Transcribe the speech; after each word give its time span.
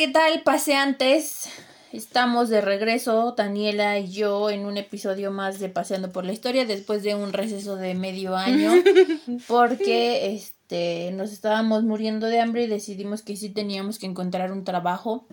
¿qué 0.00 0.08
tal, 0.08 0.40
paseantes? 0.44 1.50
Estamos 1.92 2.48
de 2.48 2.62
regreso, 2.62 3.34
Daniela 3.36 3.98
y 3.98 4.10
yo, 4.10 4.48
en 4.48 4.64
un 4.64 4.78
episodio 4.78 5.30
más 5.30 5.58
de 5.58 5.68
Paseando 5.68 6.10
por 6.10 6.24
la 6.24 6.32
Historia, 6.32 6.64
después 6.64 7.02
de 7.02 7.14
un 7.14 7.34
receso 7.34 7.76
de 7.76 7.94
medio 7.94 8.34
año, 8.34 8.72
porque 9.46 10.32
este, 10.34 11.10
nos 11.12 11.32
estábamos 11.32 11.82
muriendo 11.82 12.28
de 12.28 12.40
hambre 12.40 12.62
y 12.62 12.66
decidimos 12.66 13.20
que 13.20 13.36
sí 13.36 13.50
teníamos 13.50 13.98
que 13.98 14.06
encontrar 14.06 14.52
un 14.52 14.64
trabajo 14.64 15.26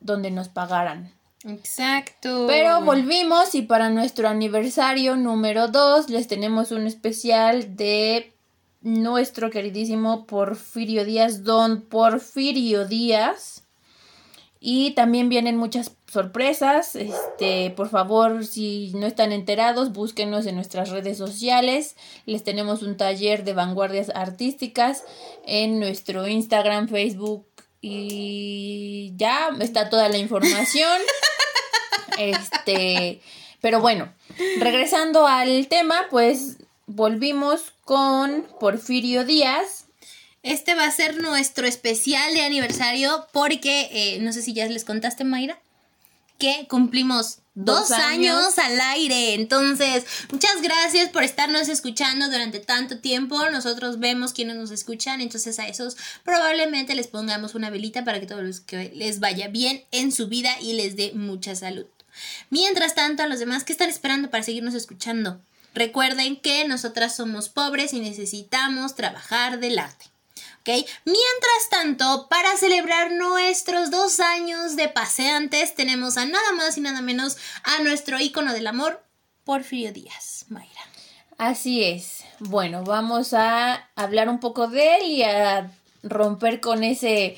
donde 0.00 0.30
nos 0.30 0.48
pagaran. 0.48 1.12
Exacto. 1.44 2.46
Pero 2.48 2.80
volvimos 2.80 3.54
y 3.54 3.60
para 3.60 3.90
nuestro 3.90 4.26
aniversario 4.28 5.16
número 5.16 5.68
2 5.68 6.08
les 6.08 6.28
tenemos 6.28 6.72
un 6.72 6.86
especial 6.86 7.76
de 7.76 8.32
nuestro 8.80 9.50
queridísimo 9.50 10.24
Porfirio 10.24 11.04
Díaz, 11.04 11.44
don 11.44 11.82
Porfirio 11.82 12.86
Díaz. 12.86 13.55
Y 14.58 14.92
también 14.92 15.28
vienen 15.28 15.56
muchas 15.56 15.96
sorpresas. 16.10 16.96
Este, 16.96 17.70
por 17.70 17.88
favor, 17.88 18.44
si 18.46 18.92
no 18.94 19.06
están 19.06 19.32
enterados, 19.32 19.92
búsquenos 19.92 20.46
en 20.46 20.54
nuestras 20.54 20.90
redes 20.90 21.18
sociales. 21.18 21.96
Les 22.24 22.42
tenemos 22.42 22.82
un 22.82 22.96
taller 22.96 23.44
de 23.44 23.52
vanguardias 23.52 24.10
artísticas 24.14 25.04
en 25.44 25.78
nuestro 25.78 26.26
Instagram, 26.26 26.88
Facebook 26.88 27.46
y 27.80 29.12
ya 29.16 29.50
está 29.60 29.90
toda 29.90 30.08
la 30.08 30.18
información. 30.18 31.00
Este, 32.18 33.20
pero 33.60 33.82
bueno, 33.82 34.10
regresando 34.58 35.26
al 35.26 35.66
tema, 35.66 36.06
pues 36.08 36.56
volvimos 36.86 37.72
con 37.84 38.46
Porfirio 38.58 39.24
Díaz. 39.24 39.85
Este 40.46 40.76
va 40.76 40.84
a 40.84 40.92
ser 40.92 41.20
nuestro 41.20 41.66
especial 41.66 42.32
de 42.32 42.42
aniversario 42.42 43.26
porque, 43.32 43.88
eh, 43.90 44.20
no 44.20 44.32
sé 44.32 44.42
si 44.42 44.52
ya 44.52 44.64
les 44.66 44.84
contaste, 44.84 45.24
Mayra, 45.24 45.58
que 46.38 46.68
cumplimos 46.70 47.40
dos, 47.56 47.90
años. 47.90 48.54
años. 48.54 48.58
al 48.60 48.80
aire. 48.80 49.34
Entonces, 49.34 50.06
muchas 50.30 50.62
gracias 50.62 51.08
por 51.08 51.24
estarnos 51.24 51.68
escuchando 51.68 52.26
durante 52.26 52.60
tanto 52.60 53.00
tiempo. 53.00 53.50
Nosotros 53.50 53.98
vemos 53.98 54.32
quienes 54.32 54.54
nos 54.54 54.70
escuchan, 54.70 55.20
entonces 55.20 55.58
a 55.58 55.66
esos 55.66 55.96
probablemente 56.22 56.94
les 56.94 57.08
pongamos 57.08 57.56
una 57.56 57.68
velita 57.68 58.04
para 58.04 58.20
que 58.20 58.26
todos 58.26 58.44
los 58.44 58.60
que 58.60 58.92
les 58.94 59.18
vaya 59.18 59.48
bien 59.48 59.84
en 59.90 60.12
su 60.12 60.28
vida 60.28 60.50
y 60.60 60.74
les 60.74 60.94
dé 60.94 61.10
mucha 61.12 61.56
salud. 61.56 61.86
Mientras 62.50 62.94
tanto, 62.94 63.24
a 63.24 63.26
los 63.26 63.40
demás, 63.40 63.64
¿qué 63.64 63.72
están 63.72 63.90
esperando 63.90 64.30
para 64.30 64.44
seguirnos 64.44 64.74
escuchando? 64.74 65.40
Recuerden 65.74 66.36
que 66.36 66.68
nosotras 66.68 67.16
somos 67.16 67.48
pobres 67.48 67.92
y 67.92 67.98
necesitamos 67.98 68.94
trabajar 68.94 69.58
del 69.58 69.80
arte. 69.80 70.06
Mientras 70.66 71.68
tanto, 71.70 72.26
para 72.28 72.56
celebrar 72.56 73.12
nuestros 73.12 73.90
dos 73.90 74.20
años 74.20 74.76
de 74.76 74.88
paseantes, 74.88 75.74
tenemos 75.74 76.16
a 76.16 76.26
nada 76.26 76.52
más 76.52 76.76
y 76.76 76.80
nada 76.80 77.02
menos 77.02 77.36
a 77.62 77.82
nuestro 77.82 78.18
ícono 78.18 78.52
del 78.52 78.66
amor, 78.66 79.02
Porfirio 79.44 79.92
Díaz, 79.92 80.46
Mayra. 80.48 80.80
Así 81.38 81.84
es. 81.84 82.24
Bueno, 82.40 82.82
vamos 82.82 83.32
a 83.32 83.88
hablar 83.94 84.28
un 84.28 84.40
poco 84.40 84.68
de 84.68 84.96
él 84.96 85.06
y 85.06 85.22
a 85.22 85.70
romper 86.02 86.60
con 86.60 86.82
ese 86.82 87.36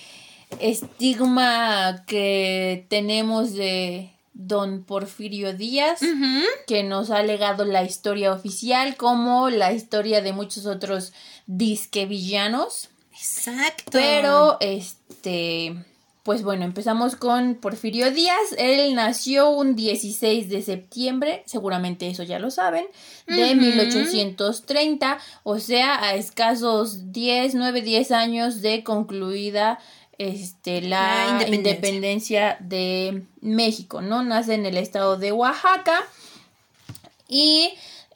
estigma 0.60 2.04
que 2.06 2.86
tenemos 2.88 3.52
de 3.54 4.12
don 4.32 4.84
Porfirio 4.84 5.52
Díaz, 5.52 6.00
que 6.66 6.84
nos 6.84 7.10
ha 7.10 7.22
legado 7.22 7.64
la 7.64 7.82
historia 7.82 8.32
oficial 8.32 8.96
como 8.96 9.50
la 9.50 9.72
historia 9.72 10.22
de 10.22 10.32
muchos 10.32 10.64
otros 10.64 11.12
disque 11.46 12.06
villanos. 12.06 12.88
Exacto. 13.18 13.90
Pero, 13.92 14.56
este, 14.60 15.74
pues 16.22 16.42
bueno, 16.42 16.64
empezamos 16.64 17.16
con 17.16 17.54
Porfirio 17.54 18.10
Díaz. 18.10 18.54
Él 18.58 18.94
nació 18.94 19.50
un 19.50 19.74
16 19.74 20.48
de 20.48 20.62
septiembre, 20.62 21.42
seguramente 21.46 22.08
eso 22.08 22.22
ya 22.22 22.38
lo 22.38 22.50
saben, 22.50 22.84
de 23.26 23.54
1830, 23.54 25.18
o 25.42 25.58
sea, 25.58 26.02
a 26.02 26.14
escasos 26.14 27.12
10, 27.12 27.54
9, 27.54 27.82
10 27.82 28.10
años 28.12 28.60
de 28.60 28.84
concluida 28.84 29.78
este, 30.18 30.82
la, 30.82 31.46
independencia. 31.50 32.58
de 32.60 33.22
México, 33.40 34.02
¿no? 34.02 34.22
Nace 34.22 34.54
en 34.54 34.66
el 34.66 34.76
estado 34.76 35.16
de 35.16 35.32
Oaxaca 35.32 36.04
y 37.28 37.70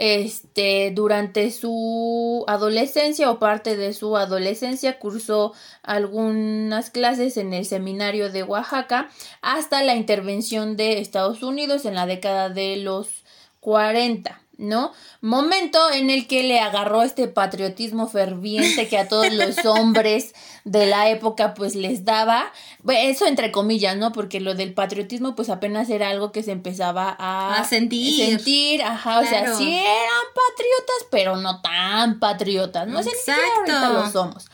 este, 0.04 0.90
durante 0.90 1.52
su 1.52 2.44
adolescencia 2.48 3.30
o 3.30 3.38
parte 3.38 3.76
de 3.76 3.92
su 3.92 4.16
adolescencia 4.16 4.98
cursó 4.98 5.52
algunas 5.84 6.90
clases 6.90 7.36
en 7.36 7.52
el 7.52 7.64
seminario 7.64 8.28
de 8.32 8.42
Oaxaca 8.42 9.10
hasta 9.42 9.80
la 9.84 9.94
intervención 9.94 10.76
de 10.76 10.98
Estados 10.98 11.44
Unidos 11.44 11.84
en 11.84 11.94
la 11.94 12.06
década 12.06 12.48
de 12.48 12.78
los 12.78 13.22
40. 13.60 14.42
¿No? 14.58 14.92
Momento 15.20 15.78
en 15.92 16.10
el 16.10 16.26
que 16.26 16.42
le 16.42 16.60
agarró 16.60 17.02
este 17.02 17.26
patriotismo 17.26 18.06
ferviente 18.06 18.88
que 18.88 18.98
a 18.98 19.08
todos 19.08 19.32
los 19.32 19.56
hombres 19.64 20.34
de 20.64 20.86
la 20.86 21.08
época 21.08 21.54
pues 21.54 21.74
les 21.74 22.04
daba, 22.04 22.52
eso 22.88 23.26
entre 23.26 23.50
comillas, 23.50 23.96
¿no? 23.96 24.12
Porque 24.12 24.40
lo 24.40 24.54
del 24.54 24.74
patriotismo 24.74 25.34
pues 25.34 25.48
apenas 25.50 25.90
era 25.90 26.10
algo 26.10 26.32
que 26.32 26.42
se 26.42 26.52
empezaba 26.52 27.16
a, 27.18 27.64
sentir. 27.64 28.26
sentir, 28.26 28.82
ajá, 28.82 29.20
o 29.20 29.24
sea, 29.24 29.54
sí 29.56 29.78
eran 29.78 30.26
patriotas, 30.34 31.06
pero 31.10 31.36
no 31.36 31.60
tan 31.60 32.20
patriotas, 32.20 32.86
no 32.86 33.02
sé 33.02 33.10
si 33.24 33.30
ahorita 33.30 33.88
lo 33.90 34.10
somos. 34.10 34.46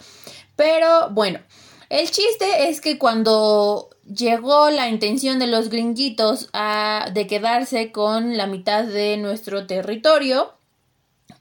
Pero 0.57 1.11
bueno, 1.11 1.41
el 1.89 2.11
chiste 2.11 2.69
es 2.69 2.81
que 2.81 2.99
cuando 2.99 3.91
llegó 4.15 4.71
la 4.71 4.89
intención 4.89 5.39
de 5.39 5.47
los 5.47 5.69
gringuitos 5.69 6.49
a, 6.53 7.11
de 7.13 7.27
quedarse 7.27 7.93
con 7.93 8.37
la 8.37 8.47
mitad 8.47 8.85
de 8.85 9.17
nuestro 9.17 9.67
territorio, 9.67 10.55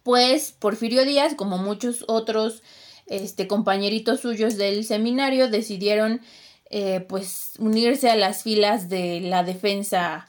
pues 0.04 0.52
Porfirio 0.52 1.06
Díaz, 1.06 1.36
como 1.36 1.58
muchos 1.58 2.04
otros 2.08 2.64
este, 3.08 3.48
compañeritos 3.48 4.22
suyos 4.22 4.58
del 4.58 4.84
seminario, 4.84 5.50
decidieron 5.50 6.22
eh, 6.70 7.06
pues 7.08 7.54
unirse 7.60 8.10
a 8.10 8.16
las 8.16 8.44
filas 8.44 8.90
de 8.90 9.22
la 9.22 9.44
defensa 9.44 10.28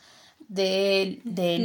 del 0.49 1.20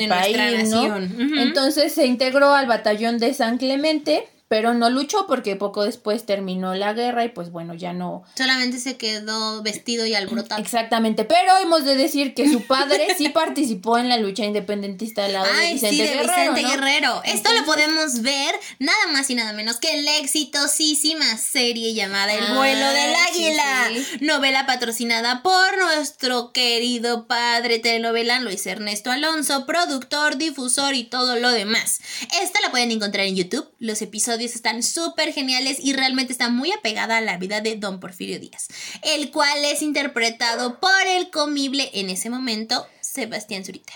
país, 0.09 0.69
¿no? 0.69 0.97
Entonces 0.97 1.93
se 1.93 2.05
integró 2.05 2.53
al 2.53 2.67
batallón 2.67 3.17
de 3.17 3.33
San 3.33 3.57
Clemente 3.57 4.27
pero 4.53 4.75
no 4.75 4.91
luchó 4.91 5.25
porque 5.25 5.55
poco 5.55 5.83
después 5.83 6.27
terminó 6.27 6.75
la 6.75 6.93
guerra 6.93 7.25
y 7.25 7.29
pues 7.29 7.49
bueno, 7.49 7.73
ya 7.73 7.91
no. 7.91 8.23
Solamente 8.37 8.77
se 8.77 8.97
quedó 8.97 9.63
vestido 9.63 10.05
y 10.05 10.13
alborotado. 10.13 10.61
Exactamente, 10.61 11.25
pero 11.25 11.57
hemos 11.59 11.85
de 11.85 11.95
decir 11.95 12.35
que 12.35 12.47
su 12.47 12.61
padre 12.67 13.07
sí 13.17 13.29
participó 13.33 13.97
en 13.97 14.09
la 14.09 14.17
lucha 14.17 14.45
independentista 14.45 15.25
al 15.25 15.33
lado 15.33 15.51
de 15.51 15.73
Vicente, 15.73 15.95
sí, 15.95 16.03
de 16.03 16.17
Guerrero, 16.17 16.53
Vicente 16.53 16.61
Guerrero. 16.69 17.21
Esto 17.25 17.51
lo 17.51 17.65
podemos 17.65 18.21
ver 18.21 18.53
nada 18.77 19.07
más 19.11 19.27
y 19.31 19.33
nada 19.33 19.53
menos 19.53 19.77
que 19.77 19.91
en 19.97 20.05
la 20.05 20.17
exitosísima 20.17 21.35
serie 21.37 21.95
llamada 21.95 22.31
El 22.35 22.53
vuelo 22.53 22.85
del 22.89 23.15
ah, 23.15 23.25
águila, 23.31 23.91
novela 24.21 24.67
patrocinada 24.67 25.41
por 25.41 25.79
nuestro 25.79 26.51
querido 26.53 27.25
padre 27.25 27.79
telenovela 27.79 28.39
Luis 28.39 28.67
Ernesto 28.67 29.09
Alonso, 29.09 29.65
productor, 29.65 30.37
difusor 30.37 30.93
y 30.93 31.05
todo 31.05 31.37
lo 31.37 31.49
demás. 31.49 32.01
Esta 32.39 32.61
la 32.61 32.69
pueden 32.69 32.91
encontrar 32.91 33.25
en 33.25 33.35
YouTube, 33.35 33.67
los 33.79 33.99
episodios 34.03 34.42
están 34.45 34.83
súper 34.83 35.33
geniales 35.33 35.77
y 35.79 35.93
realmente 35.93 36.33
está 36.33 36.49
muy 36.49 36.71
apegada 36.71 37.17
a 37.17 37.21
la 37.21 37.37
vida 37.37 37.61
de 37.61 37.75
Don 37.75 37.99
Porfirio 37.99 38.39
Díaz, 38.39 38.67
el 39.01 39.31
cual 39.31 39.63
es 39.65 39.81
interpretado 39.81 40.79
por 40.79 41.07
el 41.07 41.29
comible 41.29 41.89
en 41.93 42.09
ese 42.09 42.29
momento, 42.29 42.87
Sebastián 43.01 43.63
Zurita. 43.63 43.93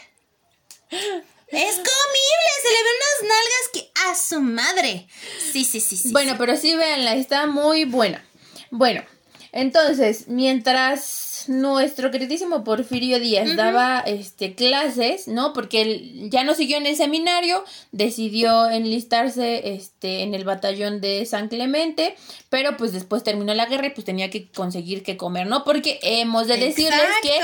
Es 0.89 1.75
comible, 1.75 2.49
se 2.61 2.71
le 2.71 2.83
ven 2.83 2.95
unas 2.97 3.35
nalgas 3.35 3.69
que 3.73 3.91
a 4.09 4.15
su 4.15 4.41
madre. 4.41 5.07
Sí, 5.51 5.63
sí, 5.63 5.79
sí, 5.79 5.95
sí. 5.95 6.11
Bueno, 6.11 6.35
pero 6.37 6.57
sí, 6.57 6.75
véanla, 6.75 7.15
está 7.15 7.47
muy 7.47 7.85
buena. 7.85 8.25
Bueno, 8.69 9.03
entonces, 9.51 10.27
mientras 10.27 11.26
nuestro 11.49 12.11
queridísimo 12.11 12.63
Porfirio 12.63 13.19
Díaz 13.19 13.55
daba 13.55 13.99
este 13.99 14.55
clases, 14.55 15.27
¿no? 15.27 15.53
Porque 15.53 15.81
él 15.81 16.29
ya 16.29 16.43
no 16.43 16.53
siguió 16.53 16.77
en 16.77 16.87
el 16.87 16.95
seminario, 16.95 17.63
decidió 17.91 18.69
enlistarse 18.69 19.73
este 19.73 20.23
en 20.23 20.33
el 20.33 20.43
batallón 20.43 21.01
de 21.01 21.25
San 21.25 21.47
Clemente, 21.47 22.15
pero 22.49 22.77
pues 22.77 22.93
después 22.93 23.23
terminó 23.23 23.53
la 23.53 23.65
guerra 23.65 23.87
y 23.87 23.91
pues 23.91 24.05
tenía 24.05 24.29
que 24.29 24.51
conseguir 24.51 25.03
que 25.03 25.17
comer, 25.17 25.47
¿no? 25.47 25.63
Porque 25.63 25.99
hemos 26.01 26.47
de 26.47 26.57
decirles 26.57 27.01
que 27.21 27.39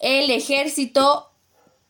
el 0.00 0.30
ejército 0.30 1.28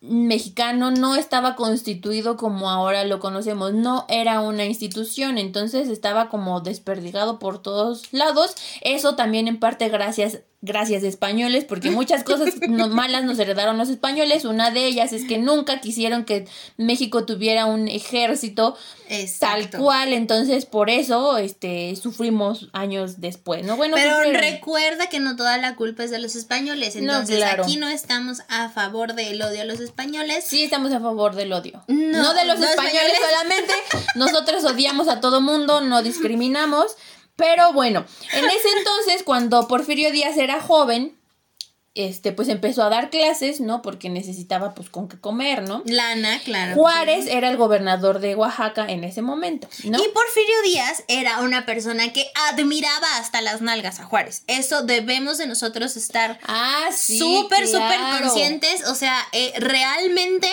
mexicano 0.00 0.92
no 0.92 1.16
estaba 1.16 1.56
constituido 1.56 2.36
como 2.36 2.70
ahora 2.70 3.04
lo 3.04 3.18
conocemos, 3.18 3.72
no 3.72 4.06
era 4.08 4.40
una 4.40 4.64
institución, 4.64 5.38
entonces 5.38 5.88
estaba 5.88 6.28
como 6.28 6.60
desperdigado 6.60 7.38
por 7.38 7.60
todos 7.60 8.12
lados, 8.12 8.54
eso 8.82 9.16
también 9.16 9.48
en 9.48 9.58
parte 9.58 9.88
gracias 9.88 10.40
gracias 10.60 11.02
españoles, 11.04 11.64
porque 11.64 11.90
muchas 11.90 12.24
cosas 12.24 12.54
malas 12.68 13.24
nos 13.24 13.38
heredaron 13.38 13.78
los 13.78 13.88
españoles. 13.88 14.44
Una 14.44 14.70
de 14.70 14.86
ellas 14.86 15.12
es 15.12 15.24
que 15.26 15.38
nunca 15.38 15.80
quisieron 15.80 16.24
que 16.24 16.46
México 16.76 17.24
tuviera 17.24 17.66
un 17.66 17.88
ejército 17.88 18.76
tal 19.40 19.70
cual, 19.70 20.12
entonces 20.12 20.66
por 20.66 20.90
eso 20.90 21.38
este 21.38 21.96
sufrimos 21.96 22.68
años 22.72 23.20
después, 23.20 23.64
¿no? 23.64 23.76
Bueno, 23.76 23.96
pero 23.96 24.20
recuerda 24.22 25.06
que 25.08 25.18
no 25.18 25.34
toda 25.36 25.56
la 25.58 25.76
culpa 25.76 26.04
es 26.04 26.10
de 26.10 26.18
los 26.18 26.36
españoles, 26.36 26.96
entonces 26.96 27.42
aquí 27.42 27.76
no 27.76 27.88
estamos 27.88 28.42
a 28.48 28.68
favor 28.68 29.14
del 29.14 29.40
odio 29.40 29.62
a 29.62 29.64
los 29.64 29.80
españoles. 29.80 30.44
Sí, 30.46 30.64
estamos 30.64 30.92
a 30.92 31.00
favor 31.00 31.34
del 31.34 31.52
odio. 31.52 31.82
No, 31.88 32.34
de 32.34 32.44
los 32.44 32.60
españoles 32.60 33.16
solamente. 33.30 33.72
Nosotros 34.14 34.64
odiamos 34.64 35.08
a 35.08 35.20
todo 35.20 35.40
mundo, 35.40 35.80
no 35.80 36.02
discriminamos. 36.02 36.96
Pero 37.38 37.72
bueno, 37.72 38.04
en 38.32 38.44
ese 38.46 38.68
entonces, 38.78 39.22
cuando 39.22 39.68
Porfirio 39.68 40.10
Díaz 40.10 40.36
era 40.36 40.60
joven, 40.60 41.16
este, 41.94 42.32
pues 42.32 42.48
empezó 42.48 42.82
a 42.82 42.88
dar 42.88 43.10
clases, 43.10 43.60
¿no? 43.60 43.80
Porque 43.80 44.08
necesitaba, 44.08 44.74
pues, 44.74 44.90
con 44.90 45.08
qué 45.08 45.20
comer, 45.20 45.62
¿no? 45.68 45.84
Lana, 45.86 46.40
claro. 46.44 46.74
Juárez 46.74 47.26
era 47.28 47.48
el 47.48 47.56
gobernador 47.56 48.18
de 48.18 48.34
Oaxaca 48.34 48.86
en 48.88 49.04
ese 49.04 49.22
momento, 49.22 49.68
¿no? 49.84 49.98
Y 49.98 50.08
Porfirio 50.08 50.62
Díaz 50.64 51.04
era 51.06 51.40
una 51.40 51.64
persona 51.64 52.12
que 52.12 52.28
admiraba 52.50 53.06
hasta 53.18 53.40
las 53.40 53.62
nalgas 53.62 54.00
a 54.00 54.04
Juárez. 54.04 54.42
Eso 54.48 54.82
debemos 54.82 55.38
de 55.38 55.46
nosotros 55.46 55.96
estar 55.96 56.40
ah, 56.42 56.88
súper, 56.92 57.68
súper 57.68 58.00
conscientes. 58.20 58.84
O 58.88 58.96
sea, 58.96 59.16
eh, 59.30 59.52
realmente 59.58 60.50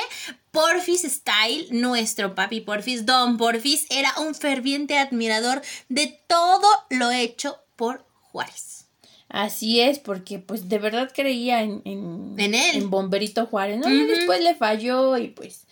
Porfis 0.56 1.04
Style, 1.04 1.68
nuestro 1.69 2.34
papi 2.34 2.62
Porfis, 2.62 3.06
Don 3.06 3.38
Porfis, 3.38 3.86
era 3.90 4.12
un 4.19 4.34
ferviente 4.34 4.98
admirador 4.98 5.62
de 5.90 6.19
todo 6.28 6.68
lo 6.90 7.12
hecho 7.12 7.60
por 7.75 8.06
Juárez. 8.31 8.86
Así 9.28 9.81
es, 9.81 10.00
porque 10.00 10.40
pues 10.40 10.69
de 10.69 10.80
verdad 10.80 11.12
creía 11.13 11.62
en, 11.62 11.81
en, 11.84 12.36
¿En 12.38 12.56
él. 12.56 12.78
En 12.78 12.90
Bomberito 12.90 13.46
Juárez, 13.48 13.80
¿no? 13.80 13.90
Y 13.90 14.06
después 14.06 14.42
le 14.42 14.56
falló 14.56 15.18
y 15.18 15.28
pues, 15.28 15.66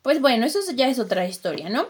pues 0.00 0.20
bueno, 0.20 0.46
eso 0.46 0.60
ya 0.74 0.88
es 0.88 0.98
otra 0.98 1.28
historia, 1.28 1.68
¿no? 1.68 1.86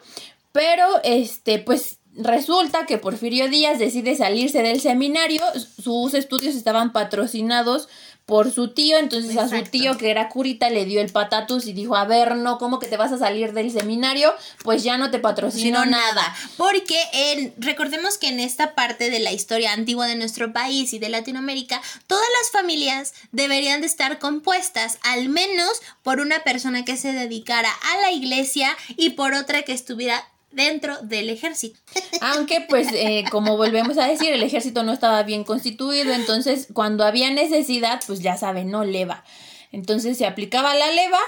Pero, 0.53 0.85
este, 1.05 1.59
pues 1.61 1.99
resulta 2.15 2.87
que 2.87 2.99
Porfirio 2.99 3.49
Díaz 3.49 3.79
decide 3.79 4.17
salirse 4.17 4.63
del 4.63 4.81
seminario, 4.81 5.43
sus 5.83 6.15
estudios 6.15 6.55
estaban 6.55 6.93
patrocinados 6.93 7.89
por 8.27 8.53
su 8.53 8.69
tío, 8.69 8.99
entonces 8.99 9.37
a 9.37 9.49
su 9.49 9.63
tío 9.65 9.97
que 9.99 10.11
era 10.11 10.29
curita 10.29 10.71
le 10.71 10.85
dio 10.85 11.01
el 11.01 11.11
patatus 11.11 11.67
y 11.67 11.73
dijo, 11.73 11.97
a 11.97 12.05
ver, 12.05 12.37
no, 12.37 12.59
¿cómo 12.59 12.79
que 12.79 12.87
te 12.87 12.97
vas 12.97 13.13
a 13.13 13.19
salir 13.19 13.53
del 13.53 13.71
seminario? 13.71 14.33
Pues 14.63 14.83
ya 14.83 14.97
no 14.97 15.11
te 15.11 15.19
patrocino 15.19 15.85
nada. 15.85 16.35
Porque 16.57 16.97
en, 17.13 17.55
recordemos 17.59 18.19
que 18.19 18.29
en 18.29 18.41
esta 18.41 18.75
parte 18.75 19.11
de 19.11 19.21
la 19.21 19.33
historia 19.33 19.73
antigua 19.73 20.07
de 20.07 20.17
nuestro 20.17 20.53
país 20.53 20.93
y 20.93 20.99
de 20.99 21.09
Latinoamérica, 21.09 21.83
todas 22.07 22.27
las 22.41 22.51
familias 22.53 23.13
deberían 23.33 23.81
de 23.81 23.87
estar 23.87 24.19
compuestas 24.19 24.99
al 25.03 25.29
menos 25.29 25.81
por 26.03 26.21
una 26.21 26.45
persona 26.45 26.85
que 26.85 26.97
se 26.97 27.13
dedicara 27.13 27.71
a 27.71 28.01
la 28.03 28.13
iglesia 28.13 28.77
y 28.97 29.11
por 29.11 29.35
otra 29.35 29.63
que 29.63 29.73
estuviera 29.73 30.25
dentro 30.53 30.99
del 31.03 31.31
ejército. 31.31 31.79
Aunque 32.21 32.61
pues 32.69 32.89
eh, 32.93 33.25
como 33.31 33.57
volvemos 33.57 33.99
a 33.99 34.07
decir, 34.07 34.33
el 34.33 34.43
ejército 34.43 34.83
no 34.83 34.93
estaba 34.93 35.23
bien 35.23 35.45
constituido, 35.45 36.13
entonces 36.13 36.69
cuando 36.73 37.05
había 37.05 37.31
necesidad, 37.31 38.01
pues 38.07 38.21
ya 38.21 38.37
saben, 38.37 38.71
no 38.71 38.85
leva. 38.85 39.25
Entonces 39.73 40.19
se 40.19 40.27
aplicaba 40.27 40.75
la 40.75 40.91
leva, 40.93 41.19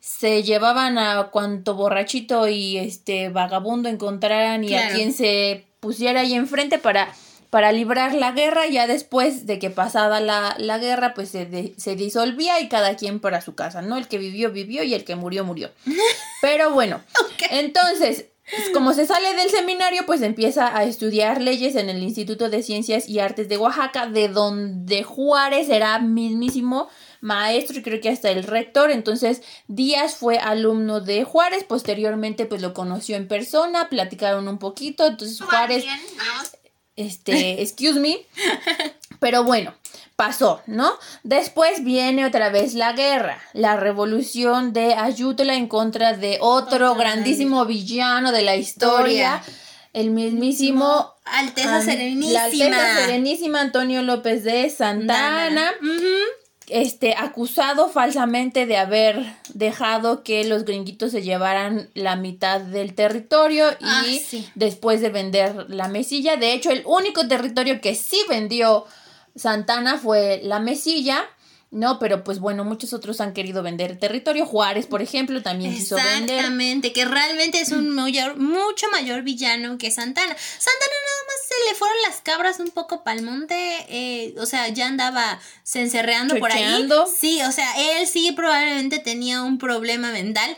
se 0.00 0.42
llevaban 0.42 0.98
a 0.98 1.28
cuanto 1.30 1.74
borrachito 1.74 2.48
y 2.48 2.78
este 2.78 3.28
vagabundo 3.28 3.88
encontraran 3.88 4.64
y 4.64 4.74
a 4.74 4.90
quien 4.90 5.12
se 5.12 5.66
pusiera 5.80 6.20
ahí 6.20 6.34
enfrente 6.34 6.78
para 6.78 7.12
para 7.52 7.70
librar 7.70 8.14
la 8.14 8.32
guerra, 8.32 8.66
ya 8.66 8.86
después 8.86 9.44
de 9.44 9.58
que 9.58 9.68
pasaba 9.68 10.20
la, 10.20 10.54
la 10.56 10.78
guerra, 10.78 11.12
pues 11.12 11.28
se, 11.28 11.74
se, 11.76 11.96
disolvía 11.96 12.58
y 12.60 12.70
cada 12.70 12.96
quien 12.96 13.20
para 13.20 13.42
su 13.42 13.54
casa, 13.54 13.82
¿no? 13.82 13.98
El 13.98 14.08
que 14.08 14.16
vivió, 14.16 14.52
vivió 14.52 14.82
y 14.84 14.94
el 14.94 15.04
que 15.04 15.16
murió, 15.16 15.44
murió. 15.44 15.70
Pero 16.40 16.70
bueno, 16.70 17.02
entonces, 17.50 18.24
pues, 18.50 18.70
como 18.70 18.92
se 18.92 19.06
sale 19.06 19.34
del 19.34 19.50
seminario, 19.50 20.04
pues 20.04 20.20
empieza 20.22 20.76
a 20.76 20.84
estudiar 20.84 21.40
leyes 21.40 21.76
en 21.76 21.88
el 21.88 22.02
Instituto 22.02 22.50
de 22.50 22.62
Ciencias 22.62 23.08
y 23.08 23.20
Artes 23.20 23.48
de 23.48 23.56
Oaxaca, 23.56 24.06
de 24.06 24.28
donde 24.28 25.02
Juárez 25.04 25.68
era 25.68 25.98
mismísimo 26.00 26.88
maestro 27.20 27.78
y 27.78 27.82
creo 27.82 28.00
que 28.00 28.10
hasta 28.10 28.30
el 28.30 28.42
rector. 28.42 28.90
Entonces, 28.90 29.42
Díaz 29.68 30.16
fue 30.16 30.38
alumno 30.38 31.00
de 31.00 31.24
Juárez, 31.24 31.64
posteriormente 31.64 32.46
pues 32.46 32.60
lo 32.60 32.74
conoció 32.74 33.16
en 33.16 33.28
persona, 33.28 33.88
platicaron 33.88 34.48
un 34.48 34.58
poquito, 34.58 35.06
entonces 35.06 35.40
Juárez, 35.40 35.84
este, 36.96 37.62
excuse 37.62 37.98
me, 38.00 38.26
pero 39.20 39.44
bueno, 39.44 39.72
pasó, 40.22 40.62
¿no? 40.68 40.92
Después 41.24 41.82
viene 41.82 42.24
otra 42.24 42.48
vez 42.48 42.74
la 42.74 42.92
guerra, 42.92 43.40
la 43.54 43.74
revolución 43.74 44.72
de 44.72 44.94
Ayutla 44.94 45.56
en 45.56 45.66
contra 45.66 46.16
de 46.16 46.38
otro 46.40 46.94
grandísimo 46.94 47.66
villano 47.66 48.30
de 48.30 48.42
la 48.42 48.54
historia, 48.54 49.42
el 49.92 50.10
mismísimo 50.10 51.12
Alteza 51.24 51.82
Serenísima. 51.82 52.38
La 52.38 52.44
Alteza 52.44 52.96
Serenísima 53.00 53.60
Antonio 53.62 54.00
López 54.02 54.44
de 54.44 54.70
Santana. 54.70 55.72
Este, 56.68 57.16
acusado 57.16 57.88
falsamente 57.88 58.64
de 58.66 58.76
haber 58.76 59.26
dejado 59.52 60.22
que 60.22 60.44
los 60.44 60.64
gringuitos 60.64 61.10
se 61.10 61.22
llevaran 61.22 61.90
la 61.94 62.14
mitad 62.14 62.60
del 62.60 62.94
territorio 62.94 63.72
y 63.72 63.84
ah, 63.84 64.04
después 64.54 65.00
de 65.00 65.10
vender 65.10 65.66
la 65.68 65.88
mesilla. 65.88 66.36
De 66.36 66.52
hecho, 66.52 66.70
el 66.70 66.84
único 66.86 67.26
territorio 67.26 67.80
que 67.80 67.96
sí 67.96 68.22
vendió 68.28 68.86
Santana 69.34 69.98
fue 69.98 70.40
la 70.42 70.60
mesilla. 70.60 71.28
No, 71.72 71.98
pero 71.98 72.22
pues 72.22 72.38
bueno, 72.38 72.64
muchos 72.64 72.92
otros 72.92 73.22
han 73.22 73.32
querido 73.32 73.62
vender 73.62 73.98
territorio. 73.98 74.44
Juárez, 74.44 74.86
por 74.86 75.00
ejemplo, 75.00 75.40
también 75.40 75.72
quiso 75.72 75.96
vender. 75.96 76.36
Exactamente, 76.36 76.92
que 76.92 77.06
realmente 77.06 77.60
es 77.60 77.72
un 77.72 77.88
mayor, 77.88 78.36
mucho 78.36 78.90
mayor 78.90 79.22
villano 79.22 79.78
que 79.78 79.90
Santana. 79.90 80.36
Santana 80.36 80.92
nada 81.06 81.22
más 81.28 81.48
se 81.48 81.70
le 81.70 81.74
fueron 81.78 81.96
las 82.06 82.20
cabras 82.20 82.60
un 82.60 82.72
poco 82.72 83.02
pa'l 83.02 83.22
monte. 83.22 83.56
Eh, 83.88 84.34
o 84.38 84.44
sea, 84.44 84.68
ya 84.68 84.86
andaba 84.86 85.40
se 85.62 85.80
encerreando 85.80 86.36
por 86.36 86.52
ahí. 86.52 86.86
Sí, 87.18 87.40
o 87.40 87.52
sea, 87.52 87.72
él 87.78 88.06
sí 88.06 88.32
probablemente 88.32 88.98
tenía 88.98 89.42
un 89.42 89.56
problema 89.56 90.12
mental, 90.12 90.54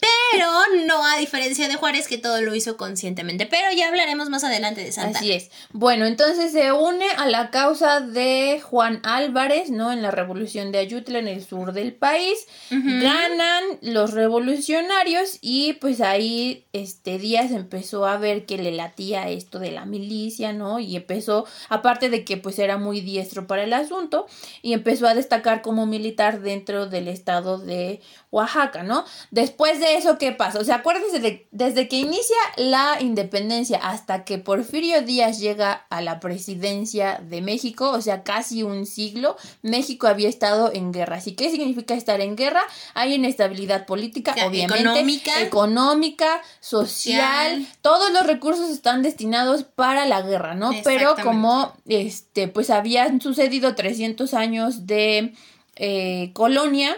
pero 0.00 0.48
no 0.86 1.04
a 1.06 1.18
diferencia 1.18 1.68
de 1.68 1.76
Juárez 1.76 2.08
que 2.08 2.18
todo 2.18 2.40
lo 2.42 2.54
hizo 2.54 2.76
conscientemente. 2.76 3.46
Pero 3.46 3.72
ya 3.74 3.88
hablaremos 3.88 4.28
más 4.28 4.44
adelante 4.44 4.82
de 4.82 4.92
Santa. 4.92 5.18
Así 5.18 5.32
es. 5.32 5.50
Bueno, 5.72 6.04
entonces 6.04 6.52
se 6.52 6.72
une 6.72 7.08
a 7.16 7.26
la 7.26 7.50
causa 7.50 8.00
de 8.00 8.60
Juan 8.62 9.00
Álvarez, 9.04 9.70
¿no? 9.70 9.92
En 9.92 10.02
la 10.02 10.10
revolución 10.10 10.72
de 10.72 10.78
Ayutla 10.78 11.18
en 11.18 11.28
el 11.28 11.44
sur 11.44 11.72
del 11.72 11.94
país. 11.94 12.46
Ganan 12.70 13.64
los 13.80 14.12
revolucionarios 14.12 15.38
y 15.40 15.74
pues 15.74 16.00
ahí 16.00 16.66
este 16.72 17.18
Díaz 17.18 17.50
empezó 17.52 18.06
a 18.06 18.18
ver 18.18 18.44
que 18.44 18.58
le 18.58 18.72
latía 18.72 19.28
esto 19.30 19.58
de 19.58 19.70
la 19.70 19.86
milicia, 19.86 20.52
¿no? 20.52 20.78
Y 20.78 20.96
empezó, 20.96 21.46
aparte 21.68 22.10
de 22.10 22.24
que 22.24 22.36
pues 22.36 22.58
era 22.58 22.76
muy 22.76 23.00
diestro 23.00 23.46
para 23.46 23.64
el 23.64 23.72
asunto, 23.72 24.26
y 24.62 24.72
empezó 24.72 25.06
a 25.06 25.14
destacar 25.14 25.62
como 25.62 25.86
militar 25.86 26.40
dentro 26.40 26.86
del 26.86 27.08
estado 27.08 27.58
de 27.58 28.00
Oaxaca, 28.30 28.82
¿no? 28.82 29.04
Después 29.30 29.80
de 29.80 29.85
eso, 29.86 30.18
¿qué 30.18 30.32
pasa? 30.32 30.58
O 30.58 30.64
sea, 30.64 30.76
acuérdense 30.76 31.20
de, 31.20 31.48
desde 31.50 31.88
que 31.88 31.96
inicia 31.96 32.36
la 32.56 32.98
independencia 33.00 33.78
hasta 33.78 34.24
que 34.24 34.38
Porfirio 34.38 35.02
Díaz 35.02 35.38
llega 35.38 35.86
a 35.90 36.00
la 36.00 36.20
presidencia 36.20 37.20
de 37.22 37.42
México, 37.42 37.90
o 37.90 38.00
sea, 38.00 38.22
casi 38.22 38.62
un 38.62 38.86
siglo, 38.86 39.36
México 39.62 40.06
había 40.06 40.28
estado 40.28 40.70
en 40.72 40.92
guerra. 40.92 41.20
¿Y 41.24 41.32
qué 41.32 41.50
significa 41.50 41.94
estar 41.94 42.20
en 42.20 42.36
guerra? 42.36 42.62
Hay 42.94 43.14
inestabilidad 43.14 43.86
política, 43.86 44.32
obviamente, 44.46 44.80
económica, 44.80 45.40
económica 45.42 46.42
social, 46.60 47.66
todos 47.82 48.10
los 48.12 48.26
recursos 48.26 48.70
están 48.70 49.02
destinados 49.02 49.64
para 49.64 50.06
la 50.06 50.22
guerra, 50.22 50.54
¿no? 50.54 50.72
Pero 50.84 51.16
como, 51.22 51.74
este, 51.86 52.48
pues 52.48 52.70
habían 52.70 53.20
sucedido 53.20 53.74
300 53.74 54.34
años 54.34 54.86
de 54.86 55.34
eh, 55.76 56.30
colonia, 56.32 56.96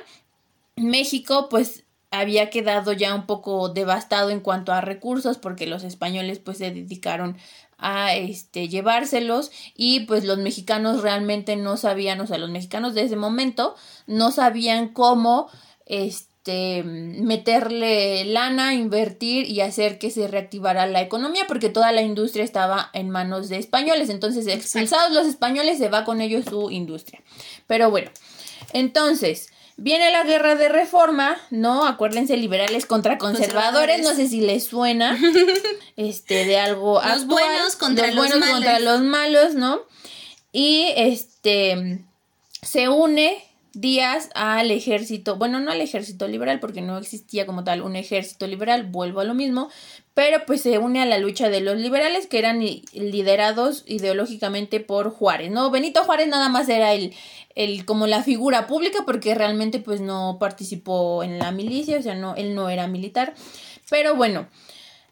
México 0.77 1.49
pues 1.49 1.85
había 2.11 2.51
quedado 2.51 2.93
ya 2.93 3.15
un 3.15 3.27
poco 3.27 3.69
devastado 3.69 4.31
en 4.31 4.41
cuanto 4.41 4.73
a 4.73 4.81
recursos 4.81 5.39
porque 5.39 5.67
los 5.67 5.85
españoles 5.85 6.39
pues 6.39 6.59
se 6.59 6.71
dedicaron 6.71 7.37
a 7.77 8.15
este 8.15 8.69
llevárselos 8.69 9.53
y 9.75 10.01
pues 10.01 10.25
los 10.25 10.39
mexicanos 10.39 11.03
realmente 11.03 11.57
no 11.57 11.77
sabían, 11.77 12.21
o 12.21 12.27
sea, 12.27 12.39
los 12.39 12.51
mexicanos 12.51 12.95
de 12.95 13.03
ese 13.03 13.17
momento 13.17 13.77
no 14.07 14.33
sabían 14.33 14.89
cómo 14.89 15.49
este 15.87 16.83
meterle 16.83 18.25
lana, 18.25 18.75
invertir 18.75 19.49
y 19.49 19.61
hacer 19.61 19.99
que 19.99 20.11
se 20.11 20.27
reactivara 20.29 20.87
la 20.87 21.03
economía 21.03 21.45
porque 21.47 21.69
toda 21.69 21.93
la 21.93 22.03
industria 22.03 22.43
estaba 22.43 22.91
en 22.95 23.11
manos 23.11 23.49
de 23.49 23.59
españoles, 23.59 24.09
entonces 24.09 24.47
expulsados 24.47 25.13
los 25.13 25.27
españoles 25.27 25.79
se 25.79 25.89
va 25.89 26.05
con 26.05 26.21
ellos 26.21 26.47
su 26.47 26.71
industria. 26.71 27.23
Pero 27.67 27.91
bueno, 27.91 28.11
entonces, 28.73 29.51
Viene 29.81 30.11
la 30.11 30.25
guerra 30.25 30.57
de 30.57 30.69
reforma, 30.69 31.37
¿no? 31.51 31.87
Acuérdense, 31.87 32.37
liberales 32.37 32.85
contra 32.85 33.17
conservadores, 33.17 34.03
no 34.03 34.15
sé 34.15 34.29
si 34.29 34.41
les 34.41 34.67
suena, 34.67 35.17
este, 35.97 36.45
de 36.45 36.59
algo 36.59 37.01
Los 37.01 37.27
buenos 37.27 37.77
contra 37.77 38.09
los, 38.09 38.17
buenos 38.17 38.41
malos. 38.41 38.55
contra 38.55 38.81
los 38.81 39.01
malos, 39.03 39.55
¿no? 39.55 39.83
y 40.53 40.93
este 40.97 42.01
se 42.63 42.89
une 42.89 43.45
Díaz 43.81 44.31
al 44.35 44.73
ejército, 44.73 45.37
bueno, 45.37 45.61
no 45.61 45.71
al 45.71 45.81
ejército 45.81 46.27
liberal 46.27 46.59
porque 46.59 46.81
no 46.81 46.99
existía 46.99 47.47
como 47.47 47.63
tal 47.63 47.83
un 47.83 47.95
ejército 47.95 48.49
liberal, 48.49 48.87
vuelvo 48.87 49.21
a 49.21 49.25
lo 49.25 49.35
mismo, 49.35 49.71
pero 50.15 50.45
pues 50.47 50.63
se 50.63 50.79
une 50.79 51.01
a 51.01 51.07
la 51.07 51.19
lucha 51.19 51.49
de 51.49 51.61
los 51.61 51.77
liberales 51.77 52.27
que 52.27 52.41
eran 52.41 52.59
liderados 52.59 53.85
ideológicamente 53.87 54.81
por 54.81 55.11
Juárez, 55.11 55.53
¿no? 55.53 55.71
Benito 55.71 56.03
Juárez 56.03 56.27
nada 56.27 56.49
más 56.49 56.69
era 56.69 56.93
el, 56.93 57.15
el 57.55 57.85
como 57.85 58.09
la 58.09 58.25
figura 58.25 58.67
pública 58.67 59.05
porque 59.07 59.37
realmente 59.37 59.79
pues 59.79 60.01
no 60.01 60.39
participó 60.41 61.23
en 61.23 61.39
la 61.39 61.53
milicia, 61.53 61.99
o 61.99 62.03
sea, 62.03 62.17
no, 62.17 62.35
él 62.35 62.57
no 62.57 62.71
era 62.71 62.89
militar, 62.89 63.35
pero 63.89 64.17
bueno, 64.17 64.49